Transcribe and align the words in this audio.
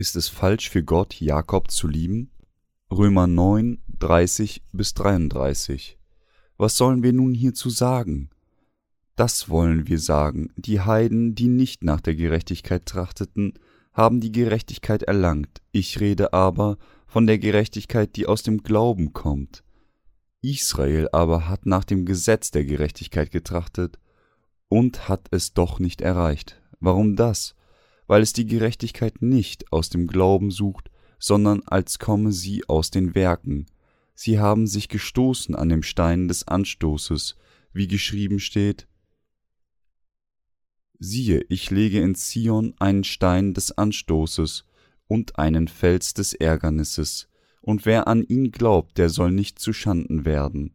Ist 0.00 0.16
es 0.16 0.28
falsch 0.28 0.70
für 0.70 0.82
Gott, 0.82 1.20
Jakob 1.20 1.70
zu 1.70 1.86
lieben? 1.86 2.30
Römer 2.90 3.26
9, 3.26 3.82
30 3.98 4.62
bis 4.72 4.94
33. 4.94 5.98
Was 6.56 6.78
sollen 6.78 7.02
wir 7.02 7.12
nun 7.12 7.34
hierzu 7.34 7.68
sagen? 7.68 8.30
Das 9.14 9.50
wollen 9.50 9.88
wir 9.88 9.98
sagen, 9.98 10.54
die 10.56 10.80
Heiden, 10.80 11.34
die 11.34 11.48
nicht 11.48 11.84
nach 11.84 12.00
der 12.00 12.14
Gerechtigkeit 12.14 12.86
trachteten, 12.86 13.58
haben 13.92 14.22
die 14.22 14.32
Gerechtigkeit 14.32 15.02
erlangt, 15.02 15.60
ich 15.70 16.00
rede 16.00 16.32
aber 16.32 16.78
von 17.06 17.26
der 17.26 17.38
Gerechtigkeit, 17.38 18.16
die 18.16 18.24
aus 18.24 18.42
dem 18.42 18.62
Glauben 18.62 19.12
kommt. 19.12 19.64
Israel 20.40 21.10
aber 21.12 21.46
hat 21.46 21.66
nach 21.66 21.84
dem 21.84 22.06
Gesetz 22.06 22.50
der 22.50 22.64
Gerechtigkeit 22.64 23.30
getrachtet 23.30 23.98
und 24.66 25.10
hat 25.10 25.28
es 25.30 25.52
doch 25.52 25.78
nicht 25.78 26.00
erreicht. 26.00 26.58
Warum 26.80 27.16
das? 27.16 27.54
Weil 28.10 28.22
es 28.22 28.32
die 28.32 28.44
Gerechtigkeit 28.44 29.22
nicht 29.22 29.72
aus 29.72 29.88
dem 29.88 30.08
Glauben 30.08 30.50
sucht, 30.50 30.90
sondern 31.20 31.62
als 31.62 32.00
komme 32.00 32.32
sie 32.32 32.68
aus 32.68 32.90
den 32.90 33.14
Werken. 33.14 33.66
Sie 34.16 34.40
haben 34.40 34.66
sich 34.66 34.88
gestoßen 34.88 35.54
an 35.54 35.68
dem 35.68 35.84
Stein 35.84 36.26
des 36.26 36.48
Anstoßes, 36.48 37.36
wie 37.72 37.86
geschrieben 37.86 38.40
steht, 38.40 38.88
Siehe, 40.98 41.44
ich 41.48 41.70
lege 41.70 42.00
in 42.00 42.16
Zion 42.16 42.74
einen 42.80 43.04
Stein 43.04 43.54
des 43.54 43.78
Anstoßes 43.78 44.64
und 45.06 45.38
einen 45.38 45.68
Fels 45.68 46.12
des 46.12 46.34
Ärgernisses, 46.34 47.28
und 47.60 47.86
wer 47.86 48.08
an 48.08 48.24
ihn 48.24 48.50
glaubt, 48.50 48.98
der 48.98 49.08
soll 49.08 49.30
nicht 49.30 49.60
zu 49.60 49.72
Schanden 49.72 50.24
werden. 50.24 50.74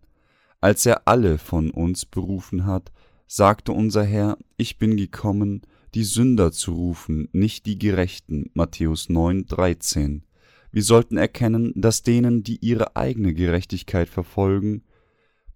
Als 0.62 0.86
er 0.86 1.06
alle 1.06 1.38
von 1.38 1.70
uns 1.70 2.06
berufen 2.06 2.66
hat, 2.66 2.94
sagte 3.28 3.74
unser 3.74 4.06
Herr, 4.06 4.38
ich 4.56 4.78
bin 4.78 4.96
gekommen, 4.96 5.64
die 5.96 6.04
Sünder 6.04 6.52
zu 6.52 6.74
rufen, 6.74 7.30
nicht 7.32 7.66
die 7.66 7.80
Gerechten. 7.80 8.52
Matthäus 8.54 9.08
9, 9.08 9.46
13. 9.46 10.24
Wir 10.72 10.84
sollten 10.84 11.16
erkennen, 11.16 11.72
dass 11.74 12.04
denen, 12.04 12.44
die 12.44 12.58
ihre 12.58 12.98
eigene 12.98 13.34
Gerechtigkeit 13.34 14.10
verfolgen, 14.10 14.84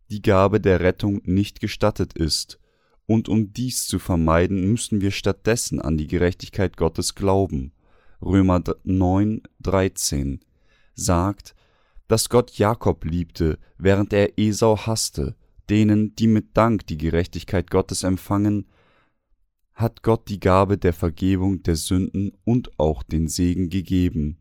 die 0.10 0.22
Gabe 0.22 0.62
der 0.62 0.80
Rettung 0.80 1.22
nicht 1.26 1.60
gestattet 1.60 2.14
ist, 2.14 2.58
und 3.06 3.28
um 3.28 3.52
dies 3.52 3.88
zu 3.88 4.00
vermeiden, 4.00 4.72
müssen 4.72 5.02
wir 5.02 5.12
stattdessen 5.12 5.82
an 5.82 5.98
die 5.98 6.08
Gerechtigkeit 6.08 6.78
Gottes 6.78 7.16
glauben. 7.16 7.74
Römer 8.22 8.64
9, 8.84 9.42
13 9.62 10.40
sagt, 10.94 11.54
dass 12.08 12.30
Gott 12.30 12.52
Jakob 12.52 13.04
liebte, 13.04 13.58
während 13.78 14.14
er 14.14 14.38
Esau 14.38 14.78
hasste, 14.78 15.36
denen, 15.70 16.16
die 16.16 16.28
mit 16.28 16.56
Dank 16.56 16.88
die 16.88 16.98
Gerechtigkeit 16.98 17.70
Gottes 17.70 18.04
empfangen, 18.04 18.68
hat 19.80 20.04
Gott 20.04 20.28
die 20.28 20.42
Gabe 20.42 20.78
der 20.78 20.92
Vergebung 20.92 21.64
der 21.64 21.78
Sünden 21.78 22.34
und 22.44 22.78
auch 22.78 23.02
den 23.02 23.30
Segen 23.30 23.70
gegeben, 23.70 24.38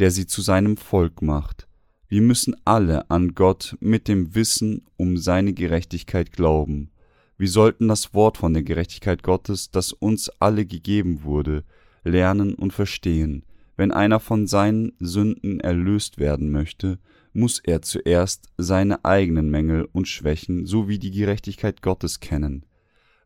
der 0.00 0.10
sie 0.10 0.26
zu 0.26 0.42
seinem 0.42 0.76
Volk 0.76 1.22
macht. 1.22 1.68
Wir 2.08 2.20
müssen 2.20 2.56
alle 2.64 3.08
an 3.08 3.36
Gott 3.36 3.76
mit 3.78 4.08
dem 4.08 4.34
Wissen 4.34 4.84
um 4.96 5.16
seine 5.16 5.52
Gerechtigkeit 5.52 6.32
glauben. 6.32 6.90
Wir 7.38 7.48
sollten 7.48 7.86
das 7.86 8.12
Wort 8.12 8.38
von 8.38 8.54
der 8.54 8.64
Gerechtigkeit 8.64 9.22
Gottes, 9.22 9.70
das 9.70 9.92
uns 9.92 10.28
alle 10.40 10.66
gegeben 10.66 11.22
wurde, 11.22 11.62
lernen 12.02 12.54
und 12.54 12.72
verstehen. 12.72 13.44
Wenn 13.76 13.92
einer 13.92 14.18
von 14.18 14.48
seinen 14.48 14.92
Sünden 14.98 15.60
erlöst 15.60 16.18
werden 16.18 16.50
möchte, 16.50 16.98
muss 17.32 17.60
er 17.60 17.82
zuerst 17.82 18.48
seine 18.58 19.04
eigenen 19.04 19.48
Mängel 19.48 19.88
und 19.92 20.08
Schwächen 20.08 20.66
sowie 20.66 20.98
die 20.98 21.12
Gerechtigkeit 21.12 21.82
Gottes 21.82 22.18
kennen. 22.18 22.66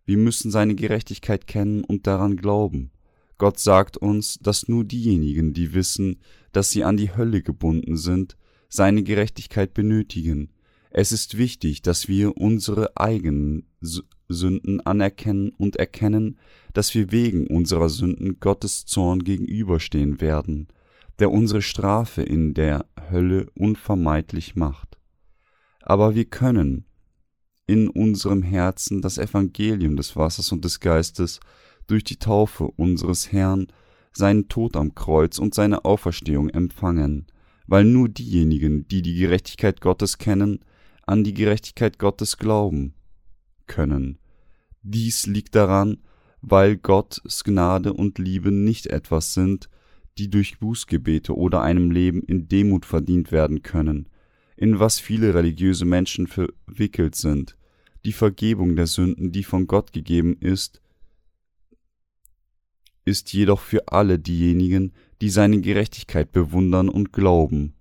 Wir 0.07 0.17
müssen 0.17 0.51
seine 0.51 0.77
Gerechtigkeit 0.77 1.47
kennen 1.47 1.85
und 1.85 2.07
daran 2.07 2.37
glauben. 2.37 2.93
Gott 3.39 3.59
sagt 3.59 3.97
uns, 3.97 4.39
dass 4.41 4.69
nur 4.69 4.85
diejenigen, 4.85 5.53
die 5.53 5.75
wissen, 5.75 6.21
dass 6.53 6.71
sie 6.71 6.85
an 6.85 6.97
die 6.97 7.15
Hölle 7.15 7.43
gebunden 7.43 7.97
sind, 7.97 8.37
seine 8.69 9.03
Gerechtigkeit 9.03 9.75
benötigen. 9.75 10.51
Es 10.91 11.13
ist 11.13 11.37
wichtig, 11.37 11.83
dass 11.83 12.09
wir 12.09 12.39
unsere 12.39 12.97
eigenen 12.97 13.67
Sünden 14.29 14.81
anerkennen 14.81 15.51
und 15.51 15.77
erkennen, 15.77 16.39
dass 16.73 16.95
wir 16.95 17.13
wegen 17.13 17.49
unserer 17.49 17.91
Sünden 17.91 18.41
Gottes 18.41 18.87
Zorn 18.87 19.23
gegenüberstehen 19.25 20.21
werden, 20.21 20.69
der 21.19 21.31
unsere 21.31 21.63
Strafe 21.63 22.23
in 22.23 22.55
der 22.55 22.87
Hölle 23.11 23.49
unvermeidlich 23.55 24.57
macht. 24.57 24.99
Aber 25.83 26.15
wir 26.15 26.25
können, 26.25 26.86
in 27.67 27.89
unserem 27.89 28.43
Herzen 28.43 29.03
das 29.03 29.19
Evangelium 29.19 29.97
des 29.97 30.17
Wassers 30.17 30.53
und 30.53 30.65
des 30.65 30.81
Geistes 30.81 31.41
durch 31.87 32.05
die 32.05 32.17
Taufe 32.17 32.65
unseres 32.65 33.33
Herrn, 33.33 33.67
seinen 34.13 34.49
Tod 34.49 34.77
am 34.77 34.95
Kreuz 34.95 35.39
und 35.39 35.55
seine 35.55 35.85
Auferstehung 35.85 36.49
empfangen, 36.49 37.27
weil 37.67 37.85
nur 37.85 38.09
diejenigen, 38.09 38.89
die 38.89 39.03
die 39.03 39.15
Gerechtigkeit 39.15 39.81
Gottes 39.81 40.19
kennen, 40.19 40.61
an 41.07 41.25
die 41.25 41.35
Gerechtigkeit 41.35 41.99
Gottes 41.99 42.39
glauben 42.39 42.95
können. 43.67 44.19
Dies 44.83 45.27
liegt 45.27 45.55
daran, 45.55 45.99
weil 46.41 46.77
Gottes 46.77 47.45
Gnade 47.45 47.93
und 47.93 48.19
Liebe 48.19 48.53
nicht 48.53 48.87
etwas 48.87 49.35
sind, 49.35 49.69
die 50.19 50.31
durch 50.31 50.59
Bußgebete 50.59 51.37
oder 51.37 51.63
einem 51.63 51.91
Leben 51.91 52.23
in 52.23 52.49
Demut 52.49 52.87
verdient 52.87 53.33
werden 53.33 53.63
können, 53.63 54.09
in 54.57 54.79
was 54.79 54.99
viele 54.99 55.35
religiöse 55.35 55.85
Menschen 55.85 56.27
verwickelt 56.27 57.15
sind. 57.15 57.57
Die 58.05 58.13
Vergebung 58.13 58.77
der 58.77 58.87
Sünden, 58.87 59.33
die 59.33 59.45
von 59.45 59.67
Gott 59.67 59.93
gegeben 59.93 60.37
ist, 60.41 60.81
ist 63.05 63.33
jedoch 63.33 63.61
für 63.61 63.89
alle 63.89 64.19
diejenigen, 64.19 64.93
die 65.21 65.31
seine 65.31 65.61
Gerechtigkeit 65.61 66.33
bewundern 66.33 66.89
und 66.89 67.13
glauben. 67.13 67.75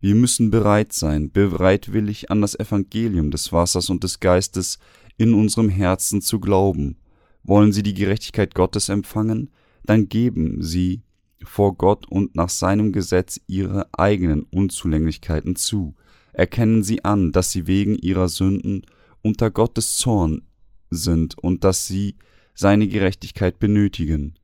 Wir 0.00 0.14
müssen 0.14 0.50
bereit 0.50 0.92
sein, 0.92 1.30
bereitwillig 1.30 2.30
an 2.30 2.40
das 2.40 2.58
Evangelium 2.58 3.30
des 3.30 3.52
Wassers 3.52 3.88
und 3.88 4.02
des 4.02 4.18
Geistes 4.18 4.78
in 5.16 5.34
unserem 5.34 5.68
Herzen 5.68 6.22
zu 6.22 6.40
glauben. 6.40 6.96
Wollen 7.44 7.72
Sie 7.72 7.82
die 7.82 7.94
Gerechtigkeit 7.94 8.54
Gottes 8.54 8.88
empfangen, 8.88 9.50
dann 9.84 10.08
geben 10.08 10.62
Sie 10.62 11.02
vor 11.44 11.76
Gott 11.76 12.06
und 12.08 12.34
nach 12.34 12.48
seinem 12.48 12.92
Gesetz 12.92 13.40
Ihre 13.46 13.88
eigenen 13.92 14.42
Unzulänglichkeiten 14.44 15.54
zu, 15.56 15.94
erkennen 16.32 16.82
sie 16.82 17.04
an, 17.04 17.32
dass 17.32 17.50
sie 17.50 17.66
wegen 17.66 17.96
ihrer 17.96 18.28
Sünden 18.28 18.82
unter 19.22 19.50
Gottes 19.50 19.96
Zorn 19.96 20.42
sind 20.90 21.38
und 21.38 21.64
dass 21.64 21.86
sie 21.86 22.16
seine 22.54 22.88
Gerechtigkeit 22.88 23.58
benötigen. 23.58 24.34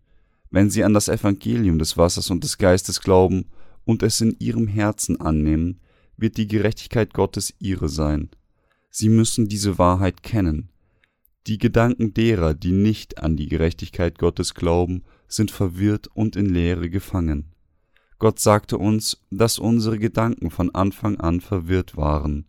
Wenn 0.50 0.70
sie 0.70 0.84
an 0.84 0.94
das 0.94 1.08
Evangelium 1.08 1.78
des 1.78 1.96
Wassers 1.96 2.30
und 2.30 2.44
des 2.44 2.58
Geistes 2.58 3.00
glauben 3.00 3.46
und 3.84 4.02
es 4.02 4.20
in 4.20 4.36
ihrem 4.38 4.66
Herzen 4.66 5.20
annehmen, 5.20 5.80
wird 6.16 6.36
die 6.36 6.48
Gerechtigkeit 6.48 7.12
Gottes 7.14 7.54
ihre 7.58 7.88
sein. 7.88 8.30
Sie 8.90 9.08
müssen 9.08 9.48
diese 9.48 9.78
Wahrheit 9.78 10.22
kennen. 10.22 10.70
Die 11.46 11.58
Gedanken 11.58 12.14
derer, 12.14 12.54
die 12.54 12.72
nicht 12.72 13.18
an 13.18 13.36
die 13.36 13.48
Gerechtigkeit 13.48 14.18
Gottes 14.18 14.54
glauben, 14.54 15.04
sind 15.28 15.50
verwirrt 15.50 16.08
und 16.08 16.36
in 16.36 16.46
Leere 16.46 16.90
gefangen. 16.90 17.52
Gott 18.18 18.40
sagte 18.40 18.78
uns, 18.78 19.24
dass 19.30 19.60
unsere 19.60 19.98
Gedanken 19.98 20.50
von 20.50 20.74
Anfang 20.74 21.20
an 21.20 21.40
verwirrt 21.40 21.96
waren. 21.96 22.46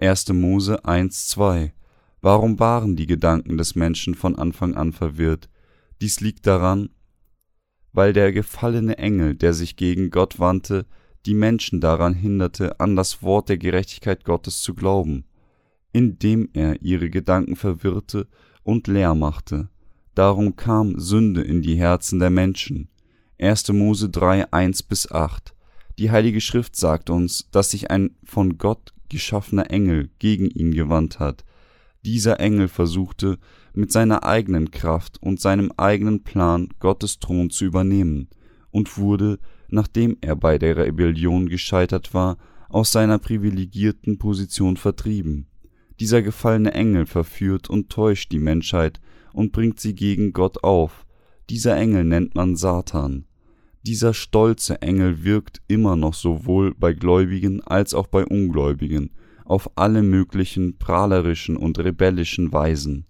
1. 0.00 0.32
Mose 0.32 0.84
1,2 0.84 1.72
Warum 2.20 2.60
waren 2.60 2.94
die 2.94 3.06
Gedanken 3.06 3.58
des 3.58 3.74
Menschen 3.74 4.14
von 4.14 4.36
Anfang 4.36 4.74
an 4.74 4.92
verwirrt? 4.92 5.48
Dies 6.00 6.20
liegt 6.20 6.46
daran, 6.46 6.90
weil 7.92 8.12
der 8.12 8.32
gefallene 8.32 8.98
Engel, 8.98 9.34
der 9.34 9.54
sich 9.54 9.74
gegen 9.74 10.10
Gott 10.10 10.38
wandte, 10.38 10.86
die 11.26 11.34
Menschen 11.34 11.80
daran 11.80 12.14
hinderte, 12.14 12.78
an 12.78 12.94
das 12.94 13.20
Wort 13.22 13.48
der 13.48 13.58
Gerechtigkeit 13.58 14.24
Gottes 14.24 14.62
zu 14.62 14.74
glauben, 14.74 15.24
indem 15.92 16.48
er 16.52 16.80
ihre 16.80 17.10
Gedanken 17.10 17.56
verwirrte 17.56 18.28
und 18.62 18.86
leer 18.86 19.16
machte. 19.16 19.68
Darum 20.14 20.54
kam 20.54 20.98
Sünde 21.00 21.42
in 21.42 21.60
die 21.60 21.76
Herzen 21.76 22.20
der 22.20 22.30
Menschen. 22.30 22.88
1. 23.40 23.72
Mose 23.72 24.08
3, 24.08 24.52
1 24.52 24.82
bis 24.82 25.12
8. 25.12 25.54
Die 25.96 26.10
Heilige 26.10 26.40
Schrift 26.40 26.74
sagt 26.74 27.08
uns, 27.08 27.48
dass 27.52 27.70
sich 27.70 27.88
ein 27.88 28.16
von 28.24 28.58
Gott 28.58 28.92
geschaffener 29.08 29.70
Engel 29.70 30.10
gegen 30.18 30.50
ihn 30.50 30.72
gewandt 30.72 31.20
hat. 31.20 31.44
Dieser 32.04 32.40
Engel 32.40 32.66
versuchte, 32.66 33.38
mit 33.74 33.92
seiner 33.92 34.24
eigenen 34.24 34.72
Kraft 34.72 35.22
und 35.22 35.40
seinem 35.40 35.72
eigenen 35.76 36.24
Plan 36.24 36.70
Gottes 36.80 37.20
Thron 37.20 37.50
zu 37.50 37.64
übernehmen 37.64 38.28
und 38.72 38.98
wurde, 38.98 39.38
nachdem 39.68 40.16
er 40.20 40.34
bei 40.34 40.58
der 40.58 40.76
Rebellion 40.76 41.48
gescheitert 41.48 42.14
war, 42.14 42.38
aus 42.68 42.90
seiner 42.90 43.18
privilegierten 43.18 44.18
Position 44.18 44.76
vertrieben. 44.76 45.46
Dieser 46.00 46.22
gefallene 46.22 46.72
Engel 46.72 47.06
verführt 47.06 47.70
und 47.70 47.88
täuscht 47.88 48.32
die 48.32 48.40
Menschheit 48.40 49.00
und 49.32 49.52
bringt 49.52 49.78
sie 49.78 49.94
gegen 49.94 50.32
Gott 50.32 50.64
auf. 50.64 51.06
Dieser 51.50 51.76
Engel 51.76 52.04
nennt 52.04 52.34
man 52.34 52.56
Satan. 52.56 53.24
Dieser 53.82 54.12
stolze 54.12 54.82
Engel 54.82 55.24
wirkt 55.24 55.62
immer 55.66 55.96
noch 55.96 56.12
sowohl 56.12 56.74
bei 56.74 56.92
Gläubigen 56.92 57.62
als 57.62 57.94
auch 57.94 58.06
bei 58.06 58.26
Ungläubigen 58.26 59.12
auf 59.46 59.70
alle 59.78 60.02
möglichen 60.02 60.76
prahlerischen 60.76 61.56
und 61.56 61.78
rebellischen 61.78 62.52
Weisen. 62.52 63.06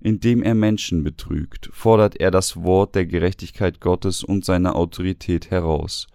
Indem 0.00 0.42
er 0.42 0.54
Menschen 0.54 1.02
betrügt, 1.02 1.70
fordert 1.72 2.20
er 2.20 2.30
das 2.30 2.62
Wort 2.62 2.94
der 2.94 3.06
Gerechtigkeit 3.06 3.80
Gottes 3.80 4.22
und 4.22 4.44
seiner 4.44 4.76
Autorität 4.76 5.50
heraus. 5.50 6.08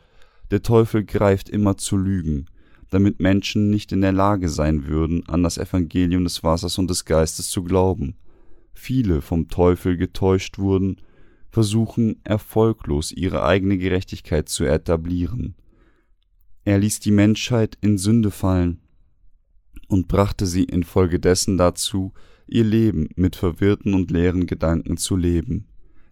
Der 0.51 0.61
Teufel 0.61 1.03
greift 1.03 1.49
immer 1.49 1.77
zu 1.77 1.97
Lügen, 1.97 2.45
damit 2.91 3.19
Menschen 3.19 3.71
nicht 3.71 3.91
in 3.91 4.01
der 4.01 4.11
Lage 4.11 4.47
sein 4.47 4.85
würden, 4.85 5.27
an 5.27 5.41
das 5.41 5.57
Evangelium 5.57 6.23
des 6.23 6.43
Wassers 6.43 6.77
und 6.77 6.87
des 6.87 7.03
Geistes 7.03 7.49
zu 7.49 7.63
glauben. 7.63 8.15
Viele 8.73 9.21
vom 9.21 9.47
Teufel 9.47 9.97
getäuscht 9.97 10.59
wurden, 10.59 10.97
versuchen 11.53 12.19
erfolglos 12.23 13.11
ihre 13.11 13.43
eigene 13.43 13.77
Gerechtigkeit 13.77 14.49
zu 14.49 14.63
etablieren. 14.63 15.53
Er 16.65 16.79
ließ 16.79 16.99
die 16.99 17.11
Menschheit 17.11 17.77
in 17.79 17.99
Sünde 17.99 18.31
fallen 18.31 18.79
und 19.87 20.07
brachte 20.07 20.47
sie 20.47 20.63
infolgedessen 20.63 21.59
dazu, 21.59 22.11
ihr 22.47 22.63
Leben 22.63 23.07
mit 23.15 23.35
verwirrten 23.35 23.93
und 23.93 24.09
leeren 24.09 24.47
Gedanken 24.47 24.97
zu 24.97 25.15
leben, 25.15 25.67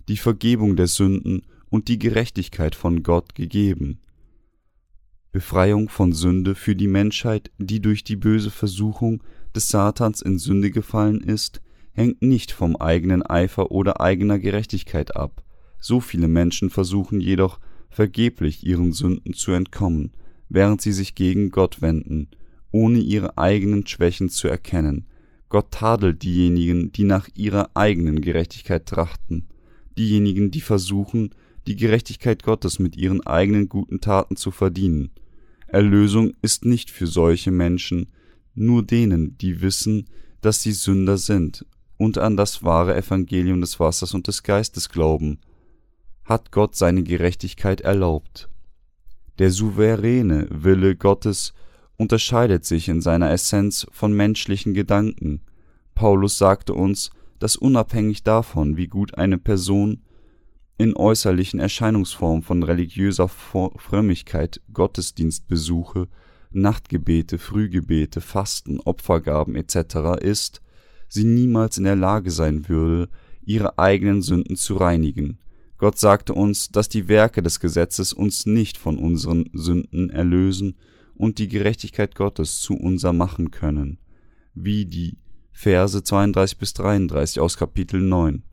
die 0.08 0.18
Vergebung 0.18 0.76
der 0.76 0.86
Sünden 0.86 1.42
und 1.70 1.88
die 1.88 1.98
Gerechtigkeit 1.98 2.76
von 2.76 3.02
Gott 3.02 3.34
gegeben. 3.34 4.00
Befreiung 5.32 5.90
von 5.90 6.14
Sünde 6.14 6.54
für 6.54 6.76
die 6.76 6.88
Menschheit, 6.88 7.50
die 7.58 7.82
durch 7.82 8.04
die 8.04 8.16
böse 8.16 8.52
Versuchung 8.52 9.24
des 9.56 9.70
Satans 9.70 10.22
in 10.22 10.38
Sünde 10.38 10.70
gefallen 10.70 11.22
ist, 11.22 11.62
hängt 12.02 12.22
nicht 12.24 12.52
vom 12.52 12.76
eigenen 12.76 13.22
Eifer 13.22 13.72
oder 13.72 14.02
eigener 14.02 14.40
Gerechtigkeit 14.40 15.16
ab. 15.16 15.44
So 15.80 16.00
viele 16.00 16.28
Menschen 16.28 16.70
versuchen 16.70 17.22
jedoch 17.22 17.60
vergeblich 17.90 18.66
ihren 18.66 18.92
Sünden 18.92 19.34
zu 19.34 19.52
entkommen, 19.52 20.12
während 20.50 20.82
sie 20.82 20.94
sich 20.94 21.14
gegen 21.14 21.52
Gott 21.52 21.82
wenden, 21.82 22.30
ohne 22.72 23.00
ihre 23.00 23.38
eigenen 23.38 23.86
Schwächen 23.86 24.30
zu 24.30 24.48
erkennen. 24.48 25.06
Gott 25.50 25.72
tadelt 25.72 26.24
diejenigen, 26.24 26.92
die 26.92 27.04
nach 27.04 27.30
ihrer 27.36 27.70
eigenen 27.76 28.22
Gerechtigkeit 28.22 28.86
trachten, 28.86 29.48
diejenigen, 29.98 30.50
die 30.50 30.62
versuchen, 30.62 31.36
die 31.68 31.76
Gerechtigkeit 31.76 32.42
Gottes 32.42 32.80
mit 32.80 32.96
ihren 32.96 33.22
eigenen 33.28 33.70
guten 33.70 34.02
Taten 34.02 34.36
zu 34.36 34.50
verdienen. 34.50 35.12
Erlösung 35.68 36.34
ist 36.42 36.66
nicht 36.66 36.90
für 36.90 37.06
solche 37.06 37.52
Menschen, 37.52 38.08
nur 38.56 38.82
denen, 38.82 39.38
die 39.38 39.62
wissen, 39.62 40.06
dass 40.42 40.64
sie 40.64 40.72
Sünder 40.72 41.18
sind 41.18 41.66
und 42.02 42.18
an 42.18 42.36
das 42.36 42.64
wahre 42.64 42.96
Evangelium 42.96 43.62
des 43.62 43.80
Wassers 43.80 44.16
und 44.16 44.26
des 44.26 44.42
Geistes 44.42 44.90
glauben, 44.90 45.38
hat 46.24 46.52
Gott 46.52 46.76
seine 46.76 47.04
Gerechtigkeit 47.04 47.82
erlaubt. 47.82 48.50
Der 49.38 49.52
souveräne 49.52 50.48
Wille 50.50 50.96
Gottes 50.96 51.54
unterscheidet 51.98 52.66
sich 52.66 52.90
in 52.90 53.02
seiner 53.02 53.30
Essenz 53.30 53.86
von 53.92 54.14
menschlichen 54.14 54.74
Gedanken. 54.74 55.42
Paulus 55.94 56.40
sagte 56.40 56.74
uns, 56.74 57.12
dass 57.38 57.56
unabhängig 57.56 58.24
davon, 58.24 58.78
wie 58.78 58.88
gut 58.88 59.20
eine 59.20 59.38
Person 59.38 60.02
in 60.80 60.96
äußerlichen 60.96 61.60
Erscheinungsformen 61.60 62.42
von 62.42 62.64
religiöser 62.64 63.28
Frömmigkeit 63.28 64.60
Gottesdienstbesuche, 64.74 66.08
Nachtgebete, 66.50 67.38
Frühgebete, 67.38 68.22
Fasten, 68.22 68.80
Opfergaben 68.80 69.54
etc. 69.54 70.20
ist, 70.20 70.64
sie 71.12 71.26
niemals 71.26 71.78
in 71.78 71.84
der 71.84 71.98
Lage 71.98 72.32
sein 72.32 72.70
würde, 72.70 73.10
ihre 73.44 73.78
eigenen 73.78 74.22
Sünden 74.22 74.56
zu 74.56 74.78
reinigen. 74.78 75.40
Gott 75.78 75.98
sagte 75.98 76.34
uns, 76.34 76.70
dass 76.70 76.90
die 76.90 77.10
Werke 77.10 77.42
des 77.42 77.60
Gesetzes 77.60 78.14
uns 78.14 78.46
nicht 78.46 78.78
von 78.78 78.98
unseren 78.98 79.50
Sünden 79.52 80.10
erlösen 80.10 80.78
und 81.16 81.38
die 81.38 81.50
Gerechtigkeit 81.50 82.16
Gottes 82.16 82.60
zu 82.60 82.76
unser 82.76 83.14
machen 83.14 83.52
können, 83.52 83.98
wie 84.54 84.86
die 84.86 85.18
Verse 85.52 86.02
32 86.02 86.58
bis 86.58 86.74
33 86.74 87.42
aus 87.42 87.58
Kapitel 87.58 88.00
9 88.00 88.44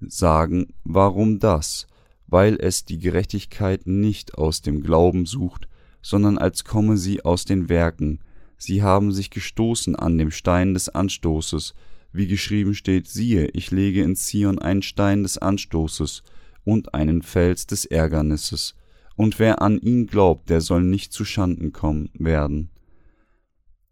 sagen, 0.00 0.74
warum 0.84 1.38
das? 1.38 1.86
Weil 2.26 2.56
es 2.60 2.84
die 2.84 2.98
Gerechtigkeit 2.98 3.86
nicht 3.86 4.36
aus 4.36 4.60
dem 4.60 4.82
Glauben 4.82 5.24
sucht, 5.24 5.68
sondern 6.02 6.36
als 6.36 6.64
komme 6.64 6.98
sie 6.98 7.24
aus 7.24 7.46
den 7.46 7.70
Werken. 7.70 8.20
Sie 8.58 8.82
haben 8.82 9.10
sich 9.10 9.30
gestoßen 9.30 9.96
an 9.96 10.18
dem 10.18 10.30
Stein 10.30 10.74
des 10.74 10.90
Anstoßes, 10.90 11.74
wie 12.14 12.28
geschrieben 12.28 12.74
steht, 12.74 13.08
siehe, 13.08 13.48
ich 13.48 13.72
lege 13.72 14.02
in 14.02 14.14
Zion 14.14 14.60
einen 14.60 14.82
Stein 14.82 15.24
des 15.24 15.36
Anstoßes 15.36 16.22
und 16.62 16.94
einen 16.94 17.22
Fels 17.22 17.66
des 17.66 17.84
Ärgernisses, 17.84 18.76
und 19.16 19.38
wer 19.38 19.60
an 19.62 19.78
ihn 19.78 20.06
glaubt, 20.06 20.48
der 20.48 20.60
soll 20.60 20.82
nicht 20.84 21.12
zu 21.12 21.24
Schanden 21.24 21.72
kommen 21.72 22.10
werden. 22.14 22.70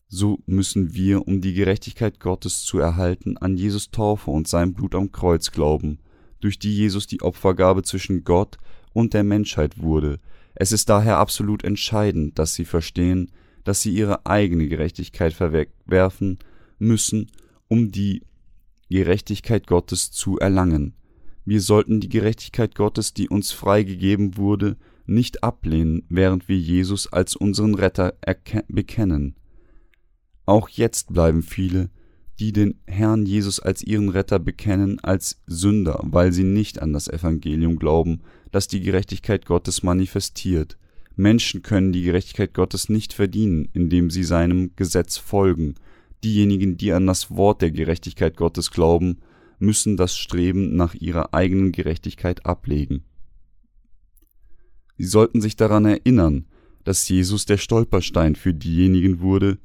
So 0.08 0.38
müssen 0.46 0.94
wir, 0.94 1.26
um 1.26 1.40
die 1.40 1.52
Gerechtigkeit 1.52 2.20
Gottes 2.20 2.62
zu 2.62 2.78
erhalten, 2.78 3.38
an 3.38 3.56
Jesus 3.56 3.90
Taufe 3.90 4.30
und 4.30 4.46
sein 4.46 4.72
Blut 4.72 4.94
am 4.94 5.10
Kreuz 5.10 5.50
glauben, 5.50 5.98
durch 6.40 6.58
die 6.58 6.74
Jesus 6.74 7.06
die 7.06 7.22
Opfergabe 7.22 7.82
zwischen 7.82 8.22
Gott 8.22 8.56
und 8.92 9.14
der 9.14 9.24
Menschheit 9.24 9.82
wurde. 9.82 10.20
Es 10.54 10.70
ist 10.70 10.88
daher 10.88 11.18
absolut 11.18 11.64
entscheidend, 11.64 12.38
dass 12.38 12.54
sie 12.54 12.64
verstehen, 12.64 13.32
dass 13.64 13.80
sie 13.80 13.92
ihre 13.92 14.26
eigene 14.26 14.68
Gerechtigkeit 14.68 15.32
verwerfen 15.32 16.38
müssen 16.78 17.30
um 17.72 17.90
die 17.90 18.20
Gerechtigkeit 18.90 19.66
Gottes 19.66 20.10
zu 20.10 20.38
erlangen. 20.38 20.92
Wir 21.46 21.62
sollten 21.62 22.00
die 22.00 22.10
Gerechtigkeit 22.10 22.74
Gottes, 22.74 23.14
die 23.14 23.30
uns 23.30 23.50
freigegeben 23.50 24.36
wurde, 24.36 24.76
nicht 25.06 25.42
ablehnen, 25.42 26.04
während 26.10 26.50
wir 26.50 26.58
Jesus 26.58 27.10
als 27.10 27.34
unseren 27.34 27.74
Retter 27.74 28.12
bekennen. 28.68 29.36
Auch 30.44 30.68
jetzt 30.68 31.14
bleiben 31.14 31.42
viele, 31.42 31.88
die 32.38 32.52
den 32.52 32.78
Herrn 32.86 33.24
Jesus 33.24 33.58
als 33.58 33.82
ihren 33.82 34.10
Retter 34.10 34.38
bekennen, 34.38 35.00
als 35.00 35.40
Sünder, 35.46 35.98
weil 36.02 36.30
sie 36.34 36.44
nicht 36.44 36.82
an 36.82 36.92
das 36.92 37.08
Evangelium 37.08 37.78
glauben, 37.78 38.20
das 38.50 38.68
die 38.68 38.82
Gerechtigkeit 38.82 39.46
Gottes 39.46 39.82
manifestiert. 39.82 40.76
Menschen 41.16 41.62
können 41.62 41.94
die 41.94 42.02
Gerechtigkeit 42.02 42.52
Gottes 42.52 42.90
nicht 42.90 43.14
verdienen, 43.14 43.66
indem 43.72 44.10
sie 44.10 44.24
seinem 44.24 44.76
Gesetz 44.76 45.16
folgen, 45.16 45.76
Diejenigen, 46.24 46.76
die 46.76 46.92
an 46.92 47.06
das 47.06 47.34
Wort 47.34 47.62
der 47.62 47.70
Gerechtigkeit 47.70 48.36
Gottes 48.36 48.70
glauben, 48.70 49.18
müssen 49.58 49.96
das 49.96 50.16
Streben 50.16 50.76
nach 50.76 50.94
ihrer 50.94 51.34
eigenen 51.34 51.72
Gerechtigkeit 51.72 52.46
ablegen. 52.46 53.04
Sie 54.98 55.06
sollten 55.06 55.40
sich 55.40 55.56
daran 55.56 55.84
erinnern, 55.84 56.46
dass 56.84 57.08
Jesus 57.08 57.46
der 57.46 57.58
Stolperstein 57.58 58.36
für 58.36 58.54
diejenigen 58.54 59.20
wurde, 59.20 59.58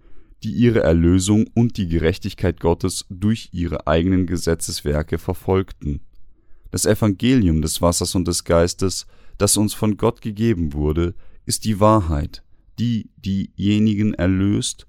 die 0.43 0.51
ihre 0.51 0.81
Erlösung 0.81 1.47
und 1.55 1.77
die 1.77 1.87
Gerechtigkeit 1.87 2.59
Gottes 2.59 3.05
durch 3.09 3.49
ihre 3.51 3.87
eigenen 3.87 4.27
Gesetzeswerke 4.27 5.17
verfolgten. 5.17 6.01
Das 6.69 6.85
Evangelium 6.85 7.61
des 7.61 7.81
Wassers 7.81 8.13
und 8.13 8.27
des 8.27 8.43
Geistes, 8.43 9.07
das 9.37 9.57
uns 9.57 9.73
von 9.73 9.97
Gott 9.97 10.21
gegeben 10.21 10.73
wurde, 10.73 11.15
ist 11.45 11.65
die 11.65 11.79
Wahrheit, 11.79 12.43
die 12.77 13.09
diejenigen 13.17 14.13
erlöst, 14.13 14.85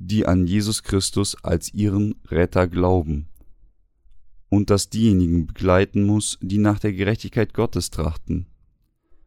die 0.00 0.26
an 0.26 0.46
Jesus 0.46 0.82
Christus 0.82 1.36
als 1.44 1.72
ihren 1.74 2.14
Retter 2.26 2.66
glauben, 2.66 3.28
und 4.48 4.70
das 4.70 4.88
diejenigen 4.88 5.46
begleiten 5.46 6.04
muss, 6.04 6.38
die 6.40 6.58
nach 6.58 6.80
der 6.80 6.92
Gerechtigkeit 6.92 7.54
Gottes 7.54 7.90
trachten. 7.90 8.46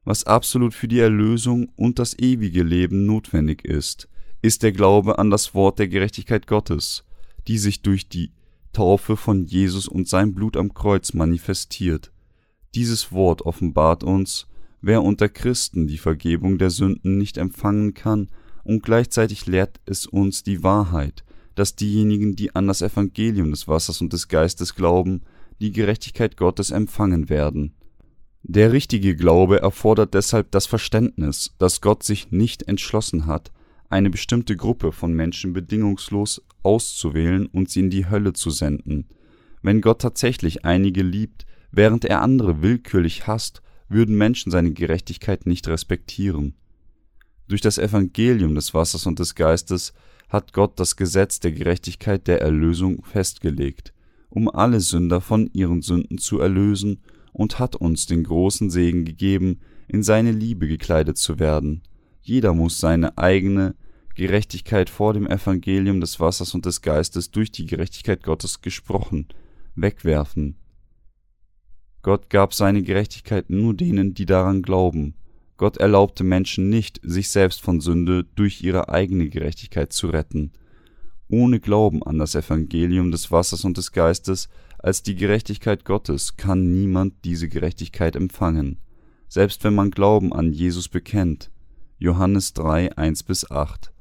Was 0.03 0.25
absolut 0.25 0.73
für 0.73 0.89
die 0.89 0.99
Erlösung 0.99 1.69
und 1.77 1.99
das 1.99 2.17
ewige 2.19 2.63
Leben 2.63 3.05
notwendig 3.05 3.63
ist, 3.63 4.09
ist 4.41 4.63
der 4.63 4.73
Glaube 4.73 5.19
an 5.19 5.29
das 5.29 5.53
Wort 5.53 5.79
der 5.79 5.87
Gerechtigkeit 5.87 6.47
Gottes, 6.47 7.05
die 7.47 7.57
sich 7.57 7.83
durch 7.83 8.09
die 8.09 8.33
Taufe 8.73 9.15
von 9.15 9.45
Jesus 9.45 9.87
und 9.87 10.09
sein 10.09 10.33
Blut 10.33 10.57
am 10.57 10.73
Kreuz 10.73 11.13
manifestiert. 11.13 12.11
Dieses 12.75 13.11
Wort 13.11 13.43
offenbart 13.43 14.03
uns, 14.03 14.47
wer 14.81 15.03
unter 15.03 15.29
Christen 15.29 15.87
die 15.87 15.99
Vergebung 15.99 16.57
der 16.57 16.71
Sünden 16.71 17.17
nicht 17.17 17.37
empfangen 17.37 17.93
kann, 17.93 18.29
und 18.63 18.83
gleichzeitig 18.83 19.45
lehrt 19.45 19.79
es 19.85 20.05
uns 20.05 20.43
die 20.43 20.63
Wahrheit, 20.63 21.23
dass 21.55 21.75
diejenigen, 21.75 22.35
die 22.35 22.55
an 22.55 22.67
das 22.67 22.81
Evangelium 22.81 23.51
des 23.51 23.67
Wassers 23.67 24.01
und 24.01 24.13
des 24.13 24.27
Geistes 24.27 24.75
glauben, 24.75 25.21
die 25.59 25.71
Gerechtigkeit 25.71 26.37
Gottes 26.37 26.71
empfangen 26.71 27.29
werden. 27.29 27.73
Der 28.41 28.73
richtige 28.73 29.15
Glaube 29.15 29.61
erfordert 29.61 30.13
deshalb 30.13 30.51
das 30.51 30.65
Verständnis, 30.65 31.55
dass 31.59 31.79
Gott 31.79 32.03
sich 32.03 32.31
nicht 32.31 32.63
entschlossen 32.63 33.25
hat, 33.25 33.51
eine 33.89 34.09
bestimmte 34.09 34.57
Gruppe 34.57 34.91
von 34.91 35.13
Menschen 35.13 35.53
bedingungslos 35.53 36.41
auszuwählen 36.63 37.45
und 37.45 37.69
sie 37.69 37.81
in 37.81 37.89
die 37.89 38.09
Hölle 38.09 38.33
zu 38.33 38.49
senden. 38.49 39.07
Wenn 39.61 39.79
Gott 39.79 40.01
tatsächlich 40.01 40.65
einige 40.65 41.03
liebt, 41.03 41.45
während 41.71 42.03
er 42.03 42.21
andere 42.21 42.61
willkürlich 42.61 43.27
hasst, 43.27 43.61
würden 43.87 44.17
Menschen 44.17 44.51
seine 44.51 44.71
Gerechtigkeit 44.71 45.45
nicht 45.45 45.67
respektieren. 45.67 46.55
Durch 47.47 47.61
das 47.61 47.77
Evangelium 47.77 48.55
des 48.55 48.73
Wassers 48.73 49.05
und 49.05 49.19
des 49.19 49.35
Geistes 49.35 49.93
hat 50.29 50.53
Gott 50.53 50.79
das 50.79 50.95
Gesetz 50.95 51.39
der 51.39 51.51
Gerechtigkeit 51.51 52.27
der 52.27 52.41
Erlösung 52.41 53.03
festgelegt, 53.03 53.93
um 54.29 54.49
alle 54.49 54.79
Sünder 54.79 55.21
von 55.21 55.49
ihren 55.53 55.81
Sünden 55.81 56.17
zu 56.17 56.39
erlösen, 56.39 57.01
und 57.33 57.57
hat 57.57 57.75
uns 57.75 58.05
den 58.05 58.23
großen 58.23 58.69
Segen 58.69 59.05
gegeben, 59.05 59.59
in 59.87 60.03
seine 60.03 60.31
Liebe 60.31 60.67
gekleidet 60.67 61.17
zu 61.17 61.39
werden. 61.39 61.81
Jeder 62.21 62.53
muss 62.53 62.79
seine 62.79 63.17
eigene 63.17 63.75
Gerechtigkeit 64.15 64.89
vor 64.89 65.13
dem 65.13 65.25
Evangelium 65.25 65.99
des 65.99 66.19
Wassers 66.19 66.53
und 66.53 66.67
des 66.67 66.81
Geistes 66.81 67.31
durch 67.31 67.51
die 67.51 67.65
Gerechtigkeit 67.65 68.23
Gottes 68.23 68.61
gesprochen 68.61 69.27
wegwerfen. 69.75 70.55
Gott 72.03 72.29
gab 72.29 72.53
seine 72.53 72.83
Gerechtigkeit 72.83 73.49
nur 73.49 73.73
denen, 73.73 74.13
die 74.13 74.25
daran 74.25 74.61
glauben. 74.61 75.15
Gott 75.57 75.77
erlaubte 75.77 76.23
Menschen 76.23 76.69
nicht, 76.69 76.99
sich 77.03 77.29
selbst 77.29 77.61
von 77.61 77.79
Sünde 77.79 78.25
durch 78.35 78.61
ihre 78.63 78.89
eigene 78.89 79.29
Gerechtigkeit 79.29 79.93
zu 79.93 80.07
retten. 80.07 80.51
Ohne 81.29 81.59
Glauben 81.59 82.03
an 82.03 82.17
das 82.17 82.35
Evangelium 82.35 83.11
des 83.11 83.31
Wassers 83.31 83.63
und 83.63 83.77
des 83.77 83.91
Geistes 83.91 84.49
als 84.79 85.01
die 85.01 85.15
Gerechtigkeit 85.15 85.85
Gottes 85.85 86.35
kann 86.35 86.71
niemand 86.73 87.13
diese 87.23 87.47
Gerechtigkeit 87.47 88.17
empfangen, 88.17 88.79
selbst 89.29 89.63
wenn 89.63 89.73
man 89.73 89.91
Glauben 89.91 90.33
an 90.33 90.51
Jesus 90.51 90.89
bekennt. 90.89 91.49
Johannes 91.97 92.53
3, 92.53 92.97
1 92.97 93.23
bis 93.23 93.49
8. 93.49 93.93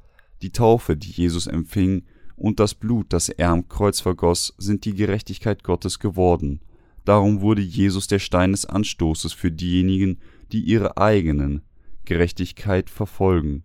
Die 0.42 0.50
Taufe, 0.50 0.96
die 0.96 1.10
Jesus 1.10 1.46
empfing, 1.46 2.02
und 2.34 2.58
das 2.58 2.74
Blut, 2.74 3.12
das 3.12 3.28
er 3.28 3.50
am 3.50 3.68
Kreuz 3.68 4.00
vergoss, 4.00 4.54
sind 4.58 4.84
die 4.84 4.94
Gerechtigkeit 4.94 5.62
Gottes 5.62 6.00
geworden. 6.00 6.60
Darum 7.04 7.40
wurde 7.40 7.62
Jesus 7.62 8.08
der 8.08 8.18
Stein 8.18 8.50
des 8.50 8.66
Anstoßes 8.66 9.32
für 9.32 9.52
diejenigen, 9.52 10.18
die 10.52 10.60
ihre 10.60 10.96
eigenen 10.96 11.62
Gerechtigkeit 12.04 12.90
verfolgen. 12.90 13.64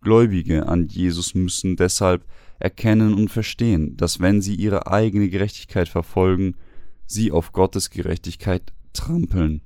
Gläubige 0.00 0.66
an 0.66 0.88
Jesus 0.88 1.34
müssen 1.34 1.76
deshalb 1.76 2.24
erkennen 2.58 3.14
und 3.14 3.28
verstehen, 3.28 3.96
dass 3.96 4.20
wenn 4.20 4.40
sie 4.40 4.54
ihre 4.54 4.86
eigene 4.86 5.28
Gerechtigkeit 5.28 5.88
verfolgen, 5.88 6.54
sie 7.06 7.30
auf 7.30 7.52
Gottes 7.52 7.90
Gerechtigkeit 7.90 8.72
trampeln. 8.92 9.62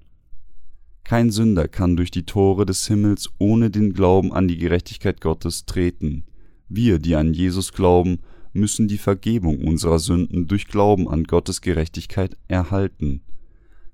Kein 1.04 1.30
Sünder 1.30 1.68
kann 1.68 1.96
durch 1.96 2.11
die 2.11 2.25
Tore 2.25 2.66
des 2.66 2.87
Himmels 2.87 3.30
ohne 3.38 3.70
den 3.70 3.92
Glauben 3.92 4.32
an 4.32 4.49
die 4.49 4.58
Gerechtigkeit 4.58 5.20
Gottes 5.20 5.64
treten. 5.64 6.25
Wir, 6.68 6.99
die 6.99 7.14
an 7.14 7.32
Jesus 7.32 7.73
glauben, 7.73 8.18
müssen 8.52 8.88
die 8.88 8.99
Vergebung 8.99 9.62
unserer 9.62 9.99
Sünden 9.99 10.49
durch 10.49 10.66
Glauben 10.66 11.08
an 11.08 11.25
Gottes 11.25 11.61
Gerechtigkeit 11.61 12.37
erhalten. 12.49 13.23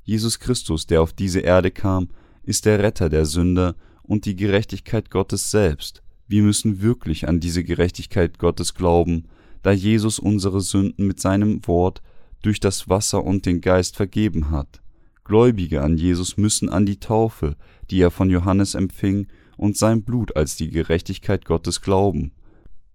Jesus 0.04 0.40
Christus, 0.40 0.86
der 0.86 1.02
auf 1.02 1.12
diese 1.12 1.40
Erde 1.40 1.70
kam, 1.70 2.08
ist 2.42 2.66
der 2.66 2.80
Retter 2.80 3.08
der 3.08 3.26
Sünder 3.26 3.76
und 4.02 4.24
die 4.24 4.36
Gerechtigkeit 4.36 5.10
Gottes 5.10 5.50
selbst. 5.50 6.02
Wir 6.28 6.42
müssen 6.42 6.80
wirklich 6.80 7.28
an 7.28 7.40
diese 7.40 7.64
Gerechtigkeit 7.64 8.38
Gottes 8.38 8.74
glauben, 8.74 9.24
da 9.62 9.70
Jesus 9.72 10.18
unsere 10.18 10.60
Sünden 10.60 11.06
mit 11.06 11.20
seinem 11.20 11.66
Wort 11.66 12.02
durch 12.42 12.60
das 12.60 12.88
Wasser 12.88 13.24
und 13.24 13.46
den 13.46 13.60
Geist 13.60 13.96
vergeben 13.96 14.50
hat. 14.50 14.82
Gläubige 15.24 15.82
an 15.82 15.96
Jesus 15.96 16.36
müssen 16.36 16.68
an 16.68 16.84
die 16.84 16.98
Taufe, 16.98 17.56
die 17.90 18.00
er 18.00 18.10
von 18.10 18.28
Johannes 18.28 18.74
empfing, 18.74 19.28
und 19.56 19.76
sein 19.76 20.02
Blut 20.02 20.34
als 20.34 20.56
die 20.56 20.70
Gerechtigkeit 20.70 21.44
Gottes 21.44 21.80
glauben. 21.82 22.32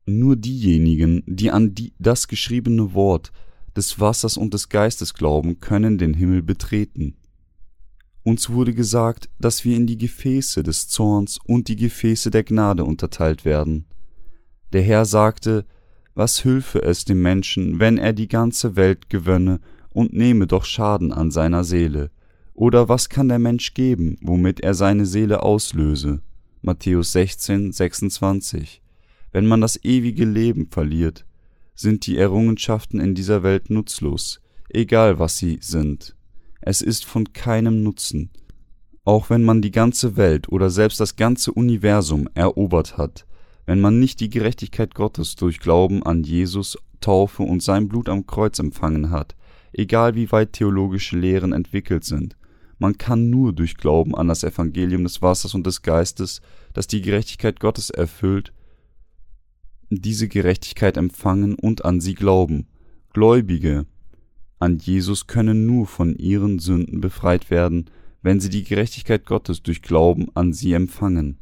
Nur 0.05 0.35
diejenigen, 0.35 1.23
die 1.25 1.51
an 1.51 1.73
die, 1.73 1.93
das 1.99 2.27
geschriebene 2.27 2.93
Wort 2.93 3.31
des 3.75 3.99
Wassers 3.99 4.35
und 4.35 4.53
des 4.53 4.67
Geistes 4.69 5.13
glauben, 5.13 5.59
können 5.59 5.97
den 5.97 6.13
Himmel 6.13 6.41
betreten. 6.41 7.15
Uns 8.27 8.49
wurde 8.49 8.73
gesagt, 8.73 9.29
dass 9.39 9.63
wir 9.63 9.77
in 9.77 9.87
die 9.87 9.97
Gefäße 9.97 10.61
des 10.61 10.89
Zorns 10.89 11.39
und 11.45 11.69
die 11.69 11.77
Gefäße 11.77 12.29
der 12.29 12.43
Gnade 12.43 12.83
unterteilt 12.83 13.45
werden. 13.45 13.85
Der 14.73 14.81
Herr 14.81 15.05
sagte, 15.05 15.65
was 16.13 16.43
hülfe 16.43 16.81
es 16.81 17.05
dem 17.05 17.21
Menschen, 17.21 17.79
wenn 17.79 17.97
er 17.97 18.11
die 18.11 18.27
ganze 18.27 18.75
Welt 18.75 19.09
gewönne 19.09 19.61
und 19.91 20.11
nehme 20.11 20.45
doch 20.45 20.65
Schaden 20.65 21.13
an 21.13 21.31
seiner 21.31 21.63
Seele? 21.63 22.11
Oder 22.53 22.89
was 22.89 23.07
kann 23.07 23.29
der 23.29 23.39
Mensch 23.39 23.73
geben, 23.73 24.17
womit 24.19 24.59
er 24.59 24.73
seine 24.73 25.05
Seele 25.05 25.41
auslöse? 25.41 26.21
Matthäus 26.61 27.13
16, 27.13 27.71
26. 27.71 28.81
Wenn 29.31 29.45
man 29.45 29.61
das 29.61 29.81
ewige 29.85 30.25
Leben 30.25 30.67
verliert, 30.69 31.25
sind 31.75 32.05
die 32.05 32.17
Errungenschaften 32.17 32.99
in 32.99 33.15
dieser 33.15 33.41
Welt 33.43 33.69
nutzlos, 33.69 34.41
egal 34.67 35.17
was 35.17 35.37
sie 35.37 35.59
sind. 35.61 36.16
Es 36.69 36.81
ist 36.81 37.05
von 37.05 37.31
keinem 37.31 37.81
Nutzen. 37.81 38.29
Auch 39.05 39.29
wenn 39.29 39.45
man 39.45 39.61
die 39.61 39.71
ganze 39.71 40.17
Welt 40.17 40.49
oder 40.49 40.69
selbst 40.69 40.99
das 40.99 41.15
ganze 41.15 41.53
Universum 41.53 42.27
erobert 42.33 42.97
hat, 42.97 43.25
wenn 43.65 43.79
man 43.79 44.01
nicht 44.01 44.19
die 44.19 44.29
Gerechtigkeit 44.29 44.93
Gottes 44.93 45.37
durch 45.37 45.61
Glauben 45.61 46.03
an 46.03 46.23
Jesus, 46.23 46.77
Taufe 46.99 47.43
und 47.43 47.63
sein 47.63 47.87
Blut 47.87 48.09
am 48.09 48.27
Kreuz 48.27 48.59
empfangen 48.59 49.11
hat, 49.11 49.37
egal 49.71 50.15
wie 50.15 50.29
weit 50.33 50.51
theologische 50.51 51.17
Lehren 51.17 51.53
entwickelt 51.53 52.03
sind, 52.03 52.35
man 52.79 52.97
kann 52.97 53.29
nur 53.29 53.53
durch 53.53 53.77
Glauben 53.77 54.13
an 54.13 54.27
das 54.27 54.43
Evangelium 54.43 55.05
des 55.05 55.21
Wassers 55.21 55.55
und 55.55 55.65
des 55.65 55.83
Geistes, 55.83 56.41
das 56.73 56.85
die 56.85 56.99
Gerechtigkeit 56.99 57.61
Gottes 57.61 57.91
erfüllt, 57.91 58.51
diese 59.89 60.27
Gerechtigkeit 60.27 60.97
empfangen 60.97 61.55
und 61.55 61.85
an 61.85 62.01
sie 62.01 62.13
glauben. 62.13 62.67
Gläubige 63.13 63.85
an 64.59 64.79
Jesus 64.79 65.27
können 65.27 65.65
nur 65.65 65.87
von 65.87 66.15
ihren 66.15 66.59
Sünden 66.59 67.01
befreit 67.01 67.49
werden, 67.49 67.89
wenn 68.21 68.39
sie 68.39 68.49
die 68.49 68.63
Gerechtigkeit 68.63 69.25
Gottes 69.25 69.61
durch 69.61 69.81
Glauben 69.81 70.27
an 70.33 70.53
sie 70.53 70.73
empfangen. 70.73 71.37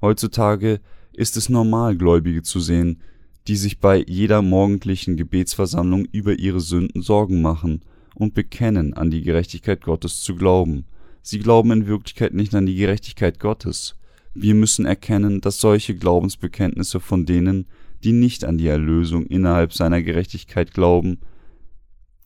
Heutzutage 0.00 0.80
ist 1.12 1.36
es 1.36 1.48
normal, 1.48 1.96
Gläubige 1.96 2.42
zu 2.42 2.60
sehen, 2.60 3.00
die 3.48 3.56
sich 3.56 3.80
bei 3.80 4.04
jeder 4.06 4.42
morgendlichen 4.42 5.16
Gebetsversammlung 5.16 6.04
über 6.06 6.38
ihre 6.38 6.60
Sünden 6.60 7.02
Sorgen 7.02 7.42
machen 7.42 7.82
und 8.14 8.34
bekennen, 8.34 8.94
an 8.94 9.10
die 9.10 9.22
Gerechtigkeit 9.22 9.82
Gottes 9.82 10.20
zu 10.20 10.34
glauben. 10.34 10.84
Sie 11.22 11.38
glauben 11.38 11.70
in 11.70 11.86
Wirklichkeit 11.86 12.34
nicht 12.34 12.54
an 12.54 12.66
die 12.66 12.76
Gerechtigkeit 12.76 13.38
Gottes, 13.38 13.96
wir 14.34 14.54
müssen 14.54 14.86
erkennen, 14.86 15.40
dass 15.40 15.60
solche 15.60 15.94
Glaubensbekenntnisse 15.94 17.00
von 17.00 17.26
denen, 17.26 17.66
die 18.02 18.12
nicht 18.12 18.44
an 18.44 18.56
die 18.56 18.66
Erlösung 18.66 19.26
innerhalb 19.26 19.72
seiner 19.72 20.02
Gerechtigkeit 20.02 20.72
glauben, 20.72 21.18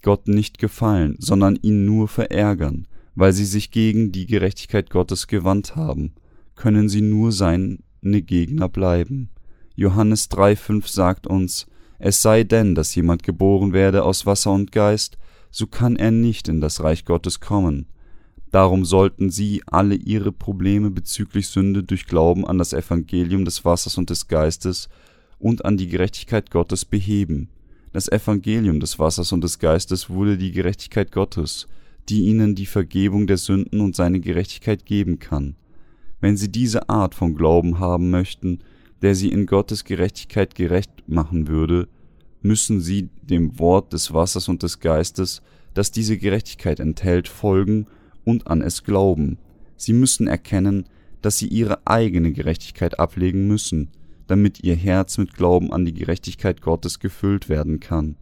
Gott 0.06 0.28
nicht 0.28 0.58
gefallen, 0.58 1.16
sondern 1.18 1.58
ihn 1.62 1.84
nur 1.84 2.06
verärgern, 2.06 2.86
weil 3.16 3.32
sie 3.32 3.44
sich 3.44 3.72
gegen 3.72 4.12
die 4.12 4.26
Gerechtigkeit 4.26 4.88
Gottes 4.88 5.26
gewandt 5.26 5.74
haben, 5.74 6.12
können 6.54 6.88
sie 6.88 7.00
nur 7.00 7.32
seine 7.32 7.80
Gegner 8.02 8.68
bleiben. 8.68 9.30
Johannes 9.74 10.30
3,5 10.30 10.88
sagt 10.88 11.26
uns, 11.26 11.66
es 11.98 12.22
sei 12.22 12.44
denn, 12.44 12.76
dass 12.76 12.94
jemand 12.94 13.24
geboren 13.24 13.72
werde 13.72 14.04
aus 14.04 14.26
Wasser 14.26 14.52
und 14.52 14.70
Geist, 14.70 15.18
so 15.50 15.66
kann 15.66 15.96
er 15.96 16.12
nicht 16.12 16.46
in 16.46 16.60
das 16.60 16.84
Reich 16.84 17.04
Gottes 17.04 17.40
kommen. 17.40 17.86
Darum 18.52 18.84
sollten 18.84 19.30
sie 19.30 19.64
alle 19.66 19.96
ihre 19.96 20.30
Probleme 20.30 20.92
bezüglich 20.92 21.48
Sünde 21.48 21.82
durch 21.82 22.06
Glauben 22.06 22.46
an 22.46 22.58
das 22.58 22.72
Evangelium 22.72 23.44
des 23.44 23.64
Wassers 23.64 23.98
und 23.98 24.10
des 24.10 24.28
Geistes 24.28 24.88
und 25.40 25.64
an 25.64 25.76
die 25.76 25.88
Gerechtigkeit 25.88 26.52
Gottes 26.52 26.84
beheben. 26.84 27.48
Das 27.96 28.08
Evangelium 28.08 28.78
des 28.78 28.98
Wassers 28.98 29.32
und 29.32 29.42
des 29.42 29.58
Geistes 29.58 30.10
wurde 30.10 30.36
die 30.36 30.52
Gerechtigkeit 30.52 31.10
Gottes, 31.10 31.66
die 32.10 32.26
ihnen 32.26 32.54
die 32.54 32.66
Vergebung 32.66 33.26
der 33.26 33.38
Sünden 33.38 33.80
und 33.80 33.96
seine 33.96 34.20
Gerechtigkeit 34.20 34.84
geben 34.84 35.18
kann. 35.18 35.56
Wenn 36.20 36.36
sie 36.36 36.52
diese 36.52 36.90
Art 36.90 37.14
von 37.14 37.34
Glauben 37.34 37.78
haben 37.78 38.10
möchten, 38.10 38.58
der 39.00 39.14
sie 39.14 39.30
in 39.30 39.46
Gottes 39.46 39.84
Gerechtigkeit 39.84 40.54
gerecht 40.54 40.90
machen 41.06 41.48
würde, 41.48 41.88
müssen 42.42 42.82
sie 42.82 43.08
dem 43.22 43.58
Wort 43.58 43.94
des 43.94 44.12
Wassers 44.12 44.50
und 44.50 44.62
des 44.62 44.80
Geistes, 44.80 45.40
das 45.72 45.90
diese 45.90 46.18
Gerechtigkeit 46.18 46.80
enthält, 46.80 47.28
folgen 47.28 47.86
und 48.24 48.46
an 48.46 48.60
es 48.60 48.84
glauben. 48.84 49.38
Sie 49.78 49.94
müssen 49.94 50.26
erkennen, 50.26 50.84
dass 51.22 51.38
sie 51.38 51.48
ihre 51.48 51.86
eigene 51.86 52.32
Gerechtigkeit 52.32 52.98
ablegen 53.00 53.48
müssen, 53.48 53.88
damit 54.26 54.62
ihr 54.62 54.74
Herz 54.74 55.18
mit 55.18 55.34
Glauben 55.34 55.72
an 55.72 55.84
die 55.84 55.94
Gerechtigkeit 55.94 56.60
Gottes 56.60 56.98
gefüllt 56.98 57.48
werden 57.48 57.80
kann. 57.80 58.16